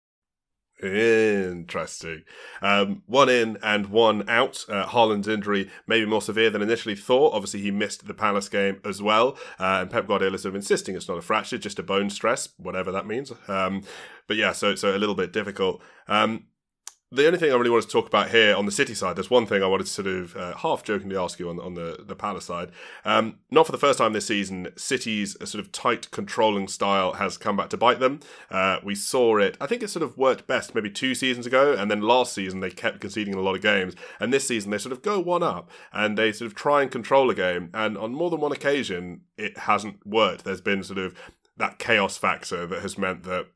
[0.83, 2.23] Interesting.
[2.61, 4.65] Um, one in and one out.
[4.67, 7.33] Uh, Haaland's injury may be more severe than initially thought.
[7.33, 9.37] Obviously, he missed the Palace game as well.
[9.59, 12.09] Uh, and Pep Guardiola is sort of insisting it's not a fracture, just a bone
[12.09, 13.31] stress, whatever that means.
[13.47, 13.83] Um,
[14.27, 15.81] but yeah, so so a little bit difficult.
[16.07, 16.47] Um,
[17.13, 19.29] the only thing I really want to talk about here on the City side, there's
[19.29, 22.03] one thing I wanted to sort of uh, half jokingly ask you on, on the,
[22.03, 22.71] the Palace side.
[23.05, 27.37] Um, not for the first time this season, City's sort of tight controlling style has
[27.37, 28.19] come back to bite them.
[28.49, 31.73] Uh, we saw it, I think it sort of worked best maybe two seasons ago,
[31.73, 33.93] and then last season they kept conceding in a lot of games.
[34.19, 36.89] And this season they sort of go one up and they sort of try and
[36.89, 37.69] control a game.
[37.75, 40.45] And on more than one occasion, it hasn't worked.
[40.45, 41.13] There's been sort of
[41.57, 43.47] that chaos factor that has meant that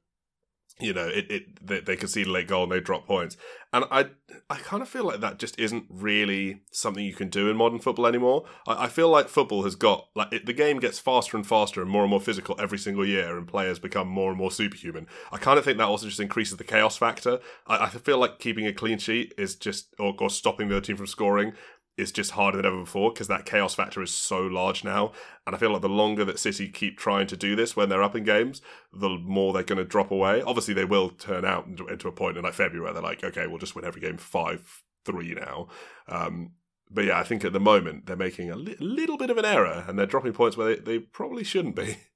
[0.79, 3.35] you know, it, it they, they concede a late goal and they drop points.
[3.73, 4.07] And I
[4.49, 7.79] I kind of feel like that just isn't really something you can do in modern
[7.79, 8.45] football anymore.
[8.67, 11.81] I, I feel like football has got like it, the game gets faster and faster
[11.81, 15.07] and more and more physical every single year, and players become more and more superhuman.
[15.31, 17.39] I kind of think that also just increases the chaos factor.
[17.65, 20.85] I, I feel like keeping a clean sheet is just or, or stopping the other
[20.85, 21.53] team from scoring
[21.97, 25.11] is just harder than ever before because that chaos factor is so large now.
[25.45, 28.03] And I feel like the longer that City keep trying to do this when they're
[28.03, 28.61] up in games,
[28.93, 30.41] the more they're going to drop away.
[30.43, 33.47] Obviously, they will turn out into a point in like February where they're like, okay,
[33.47, 35.67] we'll just win every game 5 3 now.
[36.07, 36.51] Um,
[36.89, 39.45] but yeah, I think at the moment they're making a li- little bit of an
[39.45, 41.97] error and they're dropping points where they, they probably shouldn't be.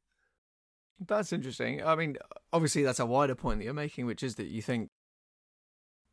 [1.07, 1.83] That's interesting.
[1.83, 2.17] I mean,
[2.53, 4.91] obviously, that's a wider point that you're making, which is that you think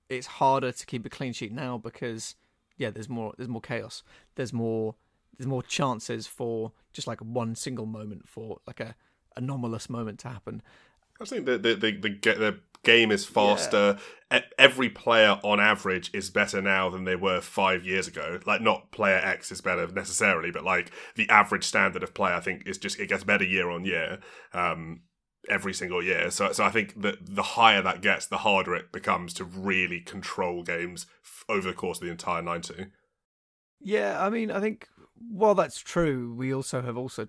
[0.09, 2.35] it's harder to keep a clean sheet now because
[2.79, 4.03] yeah, there's more there's more chaos.
[4.37, 4.95] There's more
[5.37, 8.95] there's more chances for just like one single moment for like a
[9.37, 10.62] anomalous moment to happen.
[11.20, 13.99] I think the the the, the, the game is faster.
[14.31, 14.41] Yeah.
[14.59, 18.39] Every player on average is better now than they were five years ago.
[18.47, 22.41] Like not player X is better necessarily, but like the average standard of play, I
[22.41, 24.18] think is just it gets better year on year.
[24.53, 25.01] Um,
[25.49, 26.30] every single year.
[26.30, 30.01] So, so I think that the higher that gets, the harder it becomes to really
[30.01, 32.86] control games f- over the course of the entire ninety.
[33.80, 34.88] Yeah, I mean, I think
[35.30, 37.28] while that's true, we also have also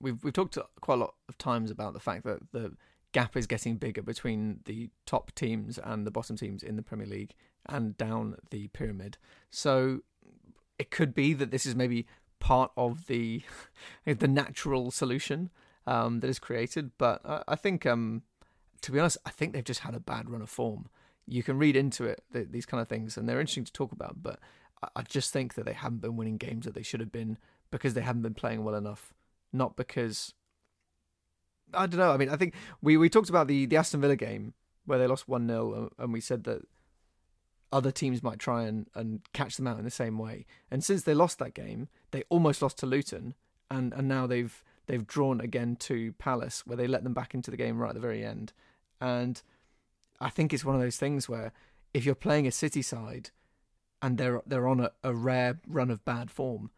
[0.00, 2.76] we've we've talked quite a lot of times about the fact that the
[3.12, 7.06] gap is getting bigger between the top teams and the bottom teams in the Premier
[7.06, 7.34] League
[7.66, 9.16] and down the pyramid.
[9.50, 10.00] So
[10.78, 12.06] it could be that this is maybe
[12.40, 13.42] part of the
[14.04, 15.50] the natural solution
[15.86, 16.92] um, that is created.
[16.98, 18.22] But I, I think, um,
[18.82, 20.88] to be honest, I think they've just had a bad run of form.
[21.26, 23.92] You can read into it the, these kind of things, and they're interesting to talk
[23.92, 24.22] about.
[24.22, 24.38] But
[24.82, 27.38] I, I just think that they haven't been winning games that they should have been
[27.70, 29.14] because they haven't been playing well enough,
[29.52, 30.34] not because
[31.72, 32.12] I don't know.
[32.12, 34.54] I mean, I think we, we talked about the, the Aston Villa game
[34.86, 36.62] where they lost 1 0, and we said that
[37.72, 40.46] other teams might try and, and catch them out in the same way.
[40.70, 43.34] And since they lost that game, they almost lost to Luton,
[43.70, 47.50] and, and now they've they've drawn again to Palace, where they let them back into
[47.50, 48.52] the game right at the very end.
[49.00, 49.40] And
[50.20, 51.52] I think it's one of those things where
[51.92, 53.30] if you're playing a City side
[54.02, 56.70] and they're they're on a, a rare run of bad form,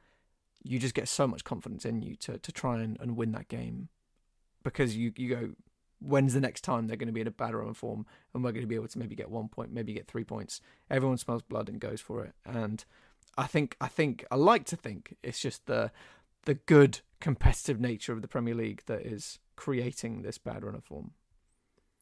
[0.63, 3.49] you just get so much confidence in you to, to try and, and win that
[3.49, 3.89] game.
[4.63, 5.51] Because you, you go,
[6.01, 8.05] when's the next time they're going to be in a bad run of form
[8.35, 10.61] and we're going to be able to maybe get one point, maybe get three points.
[10.91, 12.33] Everyone smells blood and goes for it.
[12.45, 12.85] And
[13.39, 15.93] I think I think I like to think it's just the
[16.45, 20.85] the good competitive nature of the Premier League that is creating this bad run of
[20.85, 21.13] form.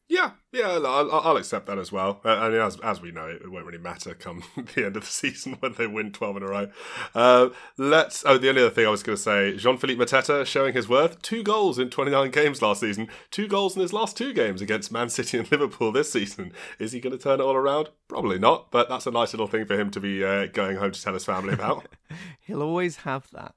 [0.07, 2.21] Yeah, yeah, I'll, I'll accept that as well.
[2.23, 4.43] Uh, and as as we know, it won't really matter come
[4.75, 6.67] the end of the season when they win twelve in a row.
[7.15, 8.23] Uh, let's.
[8.23, 10.87] Oh, the only other thing I was going to say: Jean Philippe Mateta showing his
[10.87, 11.19] worth.
[11.23, 13.07] Two goals in twenty nine games last season.
[13.31, 16.53] Two goals in his last two games against Man City and Liverpool this season.
[16.77, 17.89] Is he going to turn it all around?
[18.07, 18.69] Probably not.
[18.69, 21.15] But that's a nice little thing for him to be uh, going home to tell
[21.15, 21.87] his family about.
[22.41, 23.55] He'll always have that.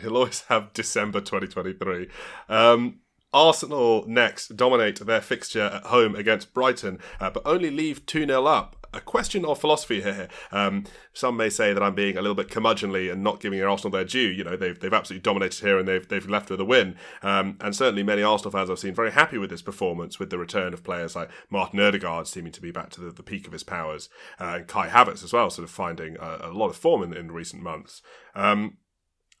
[0.00, 2.08] He'll always have December 2023.
[2.48, 3.00] Um,
[3.32, 8.44] Arsenal next dominate their fixture at home against Brighton, uh, but only leave 2 0
[8.44, 8.76] up.
[8.94, 10.28] A question of philosophy here.
[10.50, 10.84] Um,
[11.14, 14.04] some may say that I'm being a little bit curmudgeonly and not giving Arsenal their
[14.04, 14.18] due.
[14.18, 16.96] You know, they've, they've absolutely dominated here and they've, they've left with a win.
[17.22, 20.36] Um, and certainly many Arsenal fans I've seen very happy with this performance, with the
[20.36, 23.54] return of players like Martin Odegaard seeming to be back to the, the peak of
[23.54, 26.76] his powers, uh, and Kai Havertz as well, sort of finding a, a lot of
[26.76, 28.02] form in, in recent months.
[28.34, 28.76] Um,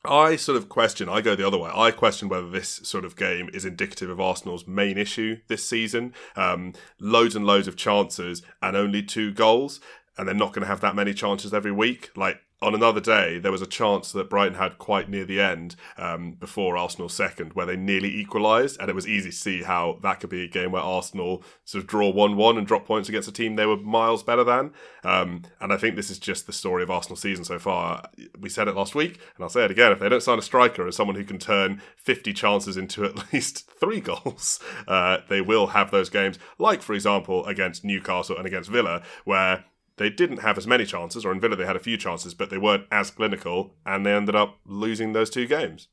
[0.04, 1.70] I sort of question, I go the other way.
[1.72, 6.12] I question whether this sort of game is indicative of Arsenal's main issue this season.
[6.34, 9.80] Um, loads and loads of chances and only two goals,
[10.18, 12.10] and they're not going to have that many chances every week.
[12.16, 15.74] Like, on another day, there was a chance that Brighton had quite near the end
[15.98, 19.98] um, before Arsenal's second, where they nearly equalised, and it was easy to see how
[20.02, 23.28] that could be a game where Arsenal sort of draw one-one and drop points against
[23.28, 24.72] a team they were miles better than.
[25.02, 28.08] Um, and I think this is just the story of Arsenal season so far.
[28.38, 30.42] We said it last week, and I'll say it again: if they don't sign a
[30.42, 35.40] striker as someone who can turn 50 chances into at least three goals, uh, they
[35.40, 39.64] will have those games, like for example against Newcastle and against Villa, where
[39.96, 42.50] they didn't have as many chances, or in Villa they had a few chances, but
[42.50, 45.88] they weren't as clinical, and they ended up losing those two games.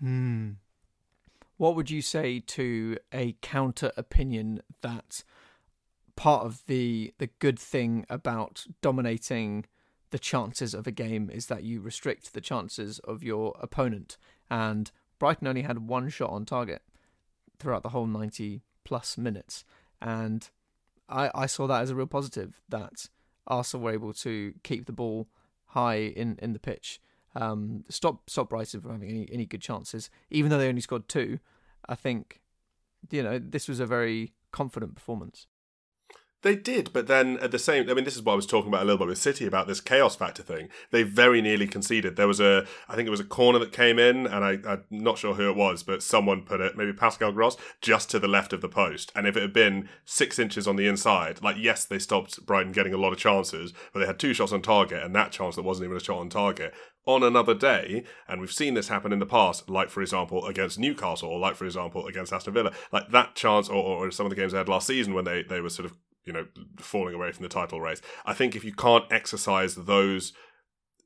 [0.00, 0.52] Hmm.
[1.56, 5.22] What would you say to a counter opinion that
[6.16, 9.66] part of the the good thing about dominating
[10.10, 14.16] the chances of a game is that you restrict the chances of your opponent,
[14.50, 16.82] and Brighton only had one shot on target
[17.58, 19.64] throughout the whole ninety plus minutes,
[20.00, 20.50] and
[21.08, 23.06] I, I saw that as a real positive that
[23.46, 25.28] Arsenal were able to keep the ball
[25.66, 27.00] high in, in the pitch.
[27.36, 31.08] Um, stop stop Brighton from having any, any good chances, even though they only scored
[31.08, 31.40] two.
[31.88, 32.40] I think,
[33.10, 35.46] you know, this was a very confident performance.
[36.44, 38.68] They did, but then at the same, I mean, this is what I was talking
[38.68, 40.68] about a little bit with City about this chaos factor thing.
[40.90, 42.16] They very nearly conceded.
[42.16, 44.84] There was a, I think it was a corner that came in, and I, I'm
[44.90, 48.28] not sure who it was, but someone put it, maybe Pascal Gross, just to the
[48.28, 49.10] left of the post.
[49.16, 52.72] And if it had been six inches on the inside, like yes, they stopped Brighton
[52.72, 55.56] getting a lot of chances, but they had two shots on target, and that chance
[55.56, 56.74] that wasn't even a shot on target
[57.06, 60.78] on another day, and we've seen this happen in the past, like for example against
[60.78, 64.30] Newcastle, or like for example against Aston Villa, like that chance, or, or some of
[64.30, 66.46] the games they had last season when they, they were sort of you know,
[66.78, 68.00] falling away from the title race.
[68.24, 70.32] I think if you can't exercise those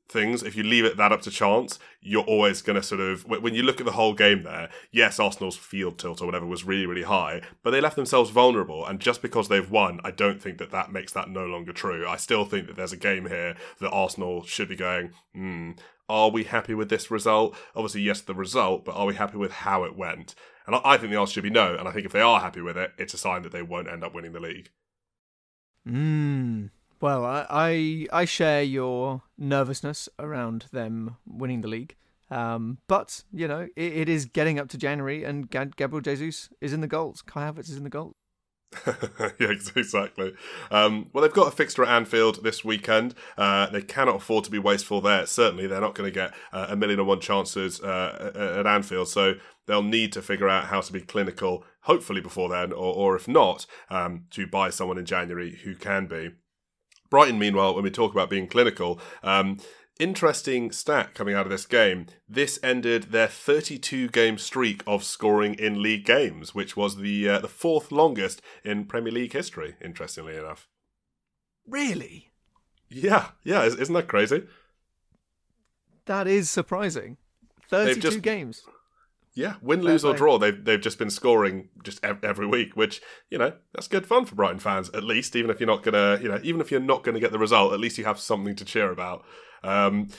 [0.09, 3.27] things, if you leave it that up to chance, you're always going to sort of,
[3.27, 6.65] when you look at the whole game there, yes, Arsenal's field tilt or whatever was
[6.65, 8.85] really, really high, but they left themselves vulnerable.
[8.85, 12.07] And just because they've won, I don't think that that makes that no longer true.
[12.07, 15.71] I still think that there's a game here that Arsenal should be going, hmm,
[16.07, 17.55] are we happy with this result?
[17.75, 20.33] Obviously, yes, the result, but are we happy with how it went?
[20.65, 21.75] And I think the answer should be no.
[21.75, 23.87] And I think if they are happy with it, it's a sign that they won't
[23.87, 24.69] end up winning the league.
[25.87, 26.69] Mm.
[27.01, 31.95] Well, I, I, I share your nervousness around them winning the league.
[32.31, 36.73] Um, but you know, it, it is getting up to January, and Gabriel Jesus is
[36.73, 37.21] in the goals.
[37.21, 38.13] Kai Havertz is in the goals.
[39.39, 40.33] yeah, exactly.
[40.69, 43.15] Um, well, they've got a fixture at Anfield this weekend.
[43.37, 45.25] Uh, they cannot afford to be wasteful there.
[45.25, 49.07] Certainly, they're not going to get uh, a million and one chances uh, at Anfield.
[49.07, 53.15] So they'll need to figure out how to be clinical, hopefully before then, or, or
[53.15, 56.29] if not, um, to buy someone in January who can be.
[57.09, 59.59] Brighton, meanwhile, when we talk about being clinical, um,
[59.99, 62.07] interesting stat coming out of this game.
[62.27, 67.39] This ended their 32 game streak of scoring in league games, which was the uh,
[67.39, 69.75] the fourth longest in Premier League history.
[69.83, 70.67] Interestingly enough.
[71.67, 72.31] Really?
[72.89, 73.63] Yeah, yeah.
[73.63, 74.47] Isn't that crazy?
[76.05, 77.17] That is surprising.
[77.69, 78.63] 32 just, games.
[79.39, 83.37] Yeah, win, lose or draw, they've they've just been scoring just every week, which you
[83.37, 84.89] know that's good fun for Brighton fans.
[84.89, 87.31] At least, even if you're not gonna, you know, even if you're not gonna get
[87.31, 89.23] the result, at least you have something to cheer about.
[89.63, 90.09] Um,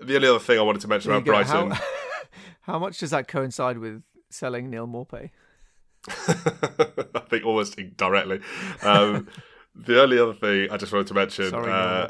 [0.00, 1.72] the only other thing I wanted to mention about Brighton.
[1.72, 1.82] How,
[2.62, 5.28] how, much does that coincide with selling Neal Maupay?
[6.08, 8.40] I think almost directly.
[8.82, 9.28] Um,
[9.74, 11.50] the only other thing I just wanted to mention.
[11.50, 12.08] Sorry, uh,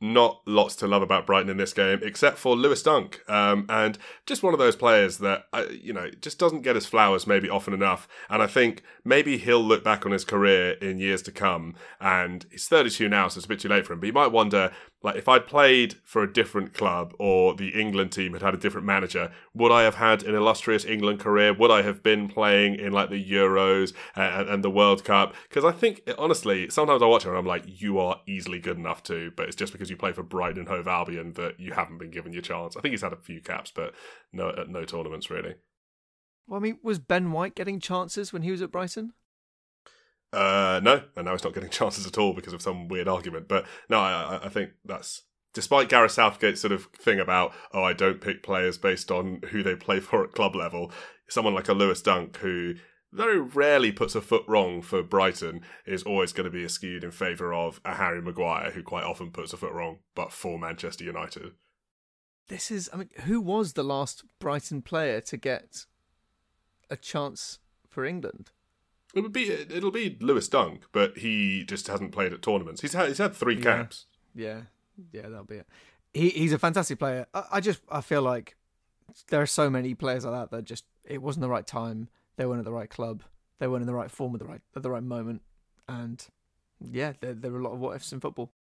[0.00, 3.98] not lots to love about Brighton in this game, except for Lewis Dunk, um, and
[4.24, 7.50] just one of those players that uh, you know just doesn't get his flowers maybe
[7.50, 8.08] often enough.
[8.30, 12.46] And I think maybe he'll look back on his career in years to come, and
[12.50, 14.00] he's 32 now, so it's a bit too late for him.
[14.00, 14.72] But you might wonder,
[15.02, 18.58] like, if I'd played for a different club or the England team had had a
[18.58, 21.54] different manager, would I have had an illustrious England career?
[21.54, 25.34] Would I have been playing in like the Euros and, and the World Cup?
[25.48, 28.76] Because I think honestly, sometimes I watch it and I'm like, you are easily good
[28.76, 31.72] enough to, but it's just because you play for Brighton and Hove Albion that you
[31.72, 32.76] haven't been given your chance.
[32.76, 33.94] I think he's had a few caps, but
[34.32, 35.54] no, no tournaments really.
[36.46, 39.14] Well, I mean, was Ben White getting chances when he was at Brighton?
[40.32, 43.48] Uh, no, and now he's not getting chances at all because of some weird argument.
[43.48, 45.22] But no, I, I think that's
[45.52, 49.62] despite Gareth Southgate's sort of thing about oh, I don't pick players based on who
[49.62, 50.92] they play for at club level.
[51.28, 52.74] Someone like a Lewis Dunk who
[53.12, 57.10] very rarely puts a foot wrong for Brighton is always going to be skewed in
[57.10, 61.04] favour of a Harry Maguire who quite often puts a foot wrong, but for Manchester
[61.04, 61.52] United.
[62.48, 65.86] This is, I mean, who was the last Brighton player to get
[66.88, 67.58] a chance
[67.88, 68.50] for England?
[69.14, 72.80] It would be it'll be Lewis Dunk, but he just hasn't played at tournaments.
[72.80, 74.06] He's had he's had three caps.
[74.34, 74.62] Yeah,
[75.12, 75.66] yeah, yeah that'll be it.
[76.14, 77.26] He he's a fantastic player.
[77.34, 78.56] I, I, just I feel like
[79.28, 82.08] there are so many players like that that just it wasn't the right time.
[82.36, 83.22] They weren't at the right club.
[83.58, 85.42] They weren't in the right form at the right at the right moment.
[85.88, 86.24] And
[86.80, 88.52] yeah, there there are a lot of what ifs in football.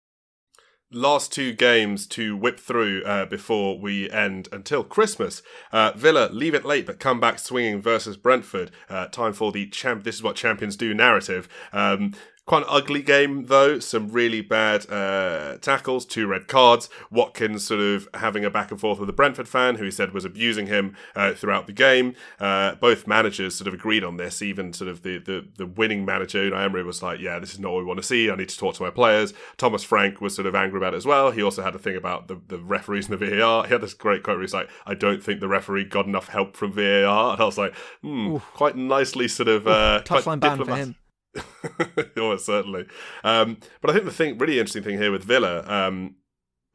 [0.92, 5.42] Last two games to whip through uh, before we end until Christmas.
[5.72, 8.72] Uh, Villa leave it late but come back swinging versus Brentford.
[8.90, 10.04] Uh, time for the champ.
[10.04, 11.48] This is what champions do narrative.
[11.72, 12.16] Um,
[12.50, 13.78] Quite an ugly game, though.
[13.78, 16.90] Some really bad uh, tackles, two red cards.
[17.12, 20.16] Watkins sort of having a back and forth with a Brentford fan who he said
[20.16, 22.16] was abusing him uh, throughout the game.
[22.40, 24.42] Uh, both managers sort of agreed on this.
[24.42, 27.60] Even sort of the, the, the winning manager, Unai Emery, was like, yeah, this is
[27.60, 28.32] not what we want to see.
[28.32, 29.32] I need to talk to my players.
[29.58, 31.30] Thomas Frank was sort of angry about it as well.
[31.30, 33.66] He also had a thing about the, the referees and the VAR.
[33.66, 36.30] He had this great quote where he's like, I don't think the referee got enough
[36.30, 37.34] help from VAR.
[37.34, 39.68] And I was like, hmm, quite nicely sort of...
[39.68, 40.96] Uh, Touchline ban for him.
[42.18, 42.86] oh, certainly.
[43.24, 46.16] Um, but I think the thing, really interesting thing here with Villa, um,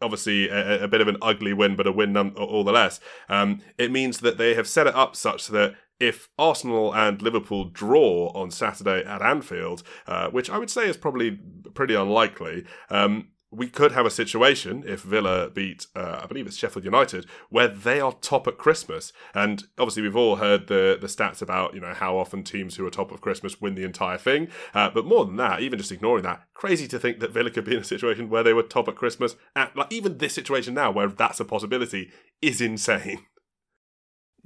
[0.01, 3.01] obviously a, a, bit of an ugly win, but a win none, all the less.
[3.29, 7.67] Um, it means that they have set it up such that if Arsenal and Liverpool
[7.67, 11.39] draw on Saturday at Anfield, uh, which I would say is probably
[11.75, 16.57] pretty unlikely, um, we could have a situation if Villa beat, uh, I believe it's
[16.57, 19.13] Sheffield United, where they are top at Christmas.
[19.35, 22.87] And obviously, we've all heard the the stats about you know how often teams who
[22.87, 24.49] are top of Christmas win the entire thing.
[24.75, 27.65] Uh, but more than that, even just ignoring that, crazy to think that Villa could
[27.65, 29.37] be in a situation where they were top at Christmas.
[29.55, 32.11] At like even this situation now, where that's a possibility,
[32.43, 33.27] is insane.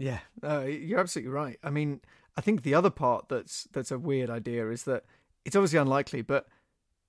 [0.00, 1.58] Yeah, uh, you're absolutely right.
[1.60, 2.02] I mean,
[2.36, 5.02] I think the other part that's that's a weird idea is that
[5.44, 6.46] it's obviously unlikely, but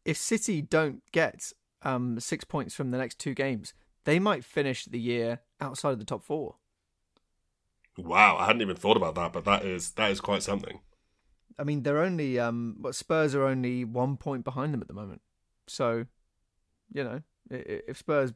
[0.05, 1.53] if City don't get
[1.83, 3.73] um, six points from the next two games,
[4.05, 6.55] they might finish the year outside of the top four.
[7.97, 10.79] Wow, I hadn't even thought about that, but that is that is quite something.
[11.57, 14.93] I mean, they're only um, but Spurs are only one point behind them at the
[14.93, 15.21] moment.
[15.67, 16.05] So,
[16.93, 18.33] you know, if Spurs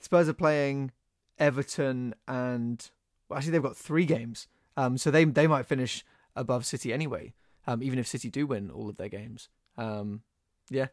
[0.00, 0.92] Spurs are playing
[1.38, 2.90] Everton and
[3.28, 6.04] well, actually they've got three games, um, so they they might finish
[6.36, 7.32] above City anyway,
[7.66, 9.48] um, even if City do win all of their games.
[9.78, 10.22] Um,
[10.68, 10.88] yeah,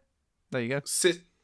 [0.52, 0.82] there you go.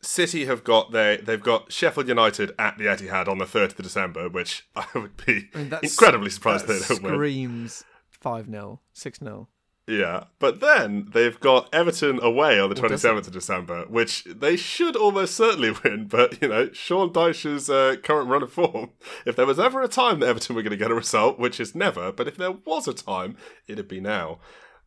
[0.03, 3.77] City have got their they've got Sheffield United at the Etihad on the third of
[3.77, 7.13] December, which I would be I mean, incredibly surprised they don't win.
[7.13, 9.47] Screams five 0 six 0
[9.87, 14.55] Yeah, but then they've got Everton away on the twenty seventh of December, which they
[14.55, 16.07] should almost certainly win.
[16.07, 18.91] But you know, Sean Dyche's uh, current run of form,
[19.25, 21.59] if there was ever a time that Everton were going to get a result, which
[21.59, 23.37] is never, but if there was a time,
[23.67, 24.39] it'd be now.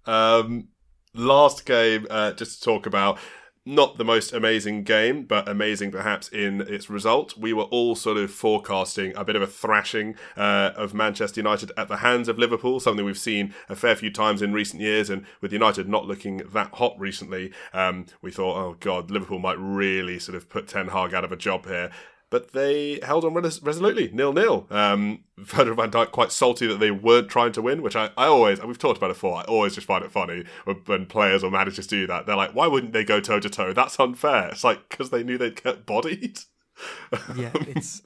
[0.06, 0.68] Um,
[1.14, 3.18] last game, uh, just to talk about
[3.66, 7.36] not the most amazing game, but amazing perhaps in its result.
[7.36, 11.72] We were all sort of forecasting a bit of a thrashing uh, of Manchester United
[11.76, 15.08] at the hands of Liverpool, something we've seen a fair few times in recent years.
[15.08, 19.58] And with United not looking that hot recently, um, we thought, oh God, Liverpool might
[19.58, 21.90] really sort of put Ten Hag out of a job here
[22.34, 24.66] but they held on res- resolutely, nil nil.
[24.68, 28.26] Um, Virgil van Dijk quite salty that they weren't trying to win, which I, I
[28.26, 31.44] always, we've talked about it before, I always just find it funny when, when players
[31.44, 32.26] or managers do that.
[32.26, 33.72] They're like, why wouldn't they go toe to toe?
[33.72, 34.48] That's unfair.
[34.48, 36.40] It's like, because they knew they'd get bodied.
[37.36, 38.02] yeah, it's,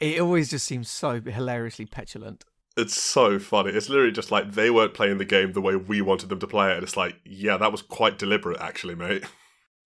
[0.00, 2.44] it always just seems so hilariously petulant.
[2.76, 3.70] It's so funny.
[3.70, 6.48] It's literally just like they weren't playing the game the way we wanted them to
[6.48, 6.78] play it.
[6.78, 9.22] And it's like, yeah, that was quite deliberate, actually, mate.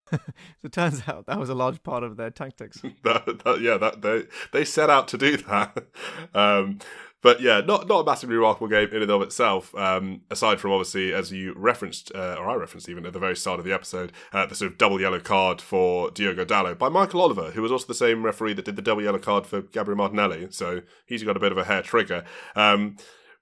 [0.12, 0.20] so
[0.64, 2.82] it turns out that was a large part of their tactics.
[3.04, 5.86] that, that, yeah, that they they set out to do that.
[6.34, 6.80] Um,
[7.22, 9.74] but yeah, not not a massively remarkable game in and of itself.
[9.74, 13.36] Um, aside from obviously, as you referenced, uh, or I referenced even at the very
[13.36, 16.90] start of the episode, uh, the sort of double yellow card for Diogo Dalot by
[16.90, 19.62] Michael Oliver, who was also the same referee that did the double yellow card for
[19.62, 20.48] Gabriel Martinelli.
[20.52, 22.24] So he's got a bit of a hair trigger.
[22.56, 22.98] Um,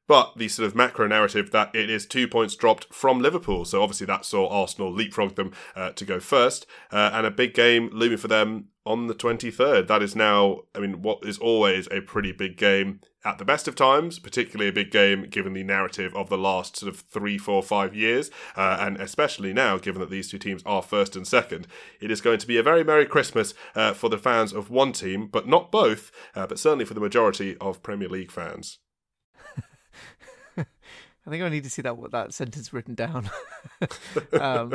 [0.07, 3.65] but the sort of macro narrative that it is two points dropped from Liverpool.
[3.65, 7.53] So obviously that saw Arsenal leapfrog them uh, to go first, uh, and a big
[7.53, 9.87] game looming for them on the 23rd.
[9.87, 13.67] That is now, I mean, what is always a pretty big game at the best
[13.69, 17.37] of times, particularly a big game given the narrative of the last sort of three,
[17.37, 21.25] four, five years, uh, and especially now, given that these two teams are first and
[21.25, 21.65] second.
[22.01, 24.91] It is going to be a very Merry Christmas uh, for the fans of one
[24.91, 28.79] team, but not both, uh, but certainly for the majority of Premier League fans.
[31.26, 33.30] I think I need to see that that sentence written down.
[34.39, 34.73] um,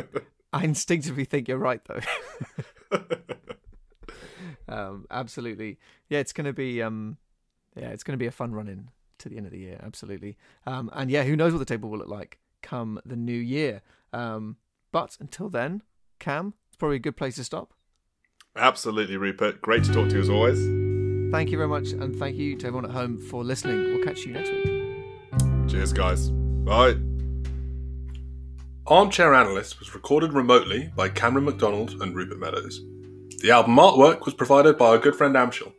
[0.53, 3.01] I instinctively think you're right, though.
[4.69, 5.79] um, absolutely,
[6.09, 6.21] yeah.
[6.21, 7.19] It's gonna be, um,
[7.77, 9.79] yeah, it's gonna be a fun run in to the end of the year.
[9.83, 10.37] Absolutely,
[10.67, 13.83] um, and yeah, who knows what the table will look like come the new year.
[14.13, 14.57] Um,
[14.91, 15.83] but until then,
[16.19, 17.75] Cam, it's probably a good place to stop.
[18.57, 19.61] Absolutely, Rupert.
[19.61, 20.59] Great to talk to you as always.
[21.31, 23.95] Thank you very much, and thank you to everyone at home for listening.
[23.95, 24.79] We'll catch you next week.
[25.69, 26.33] Cheers, guys.
[26.65, 26.97] Bye.
[28.87, 32.81] Armchair Analyst was recorded remotely by Cameron McDonald and Rupert Meadows.
[33.43, 35.73] The album artwork was provided by our good friend Amshel.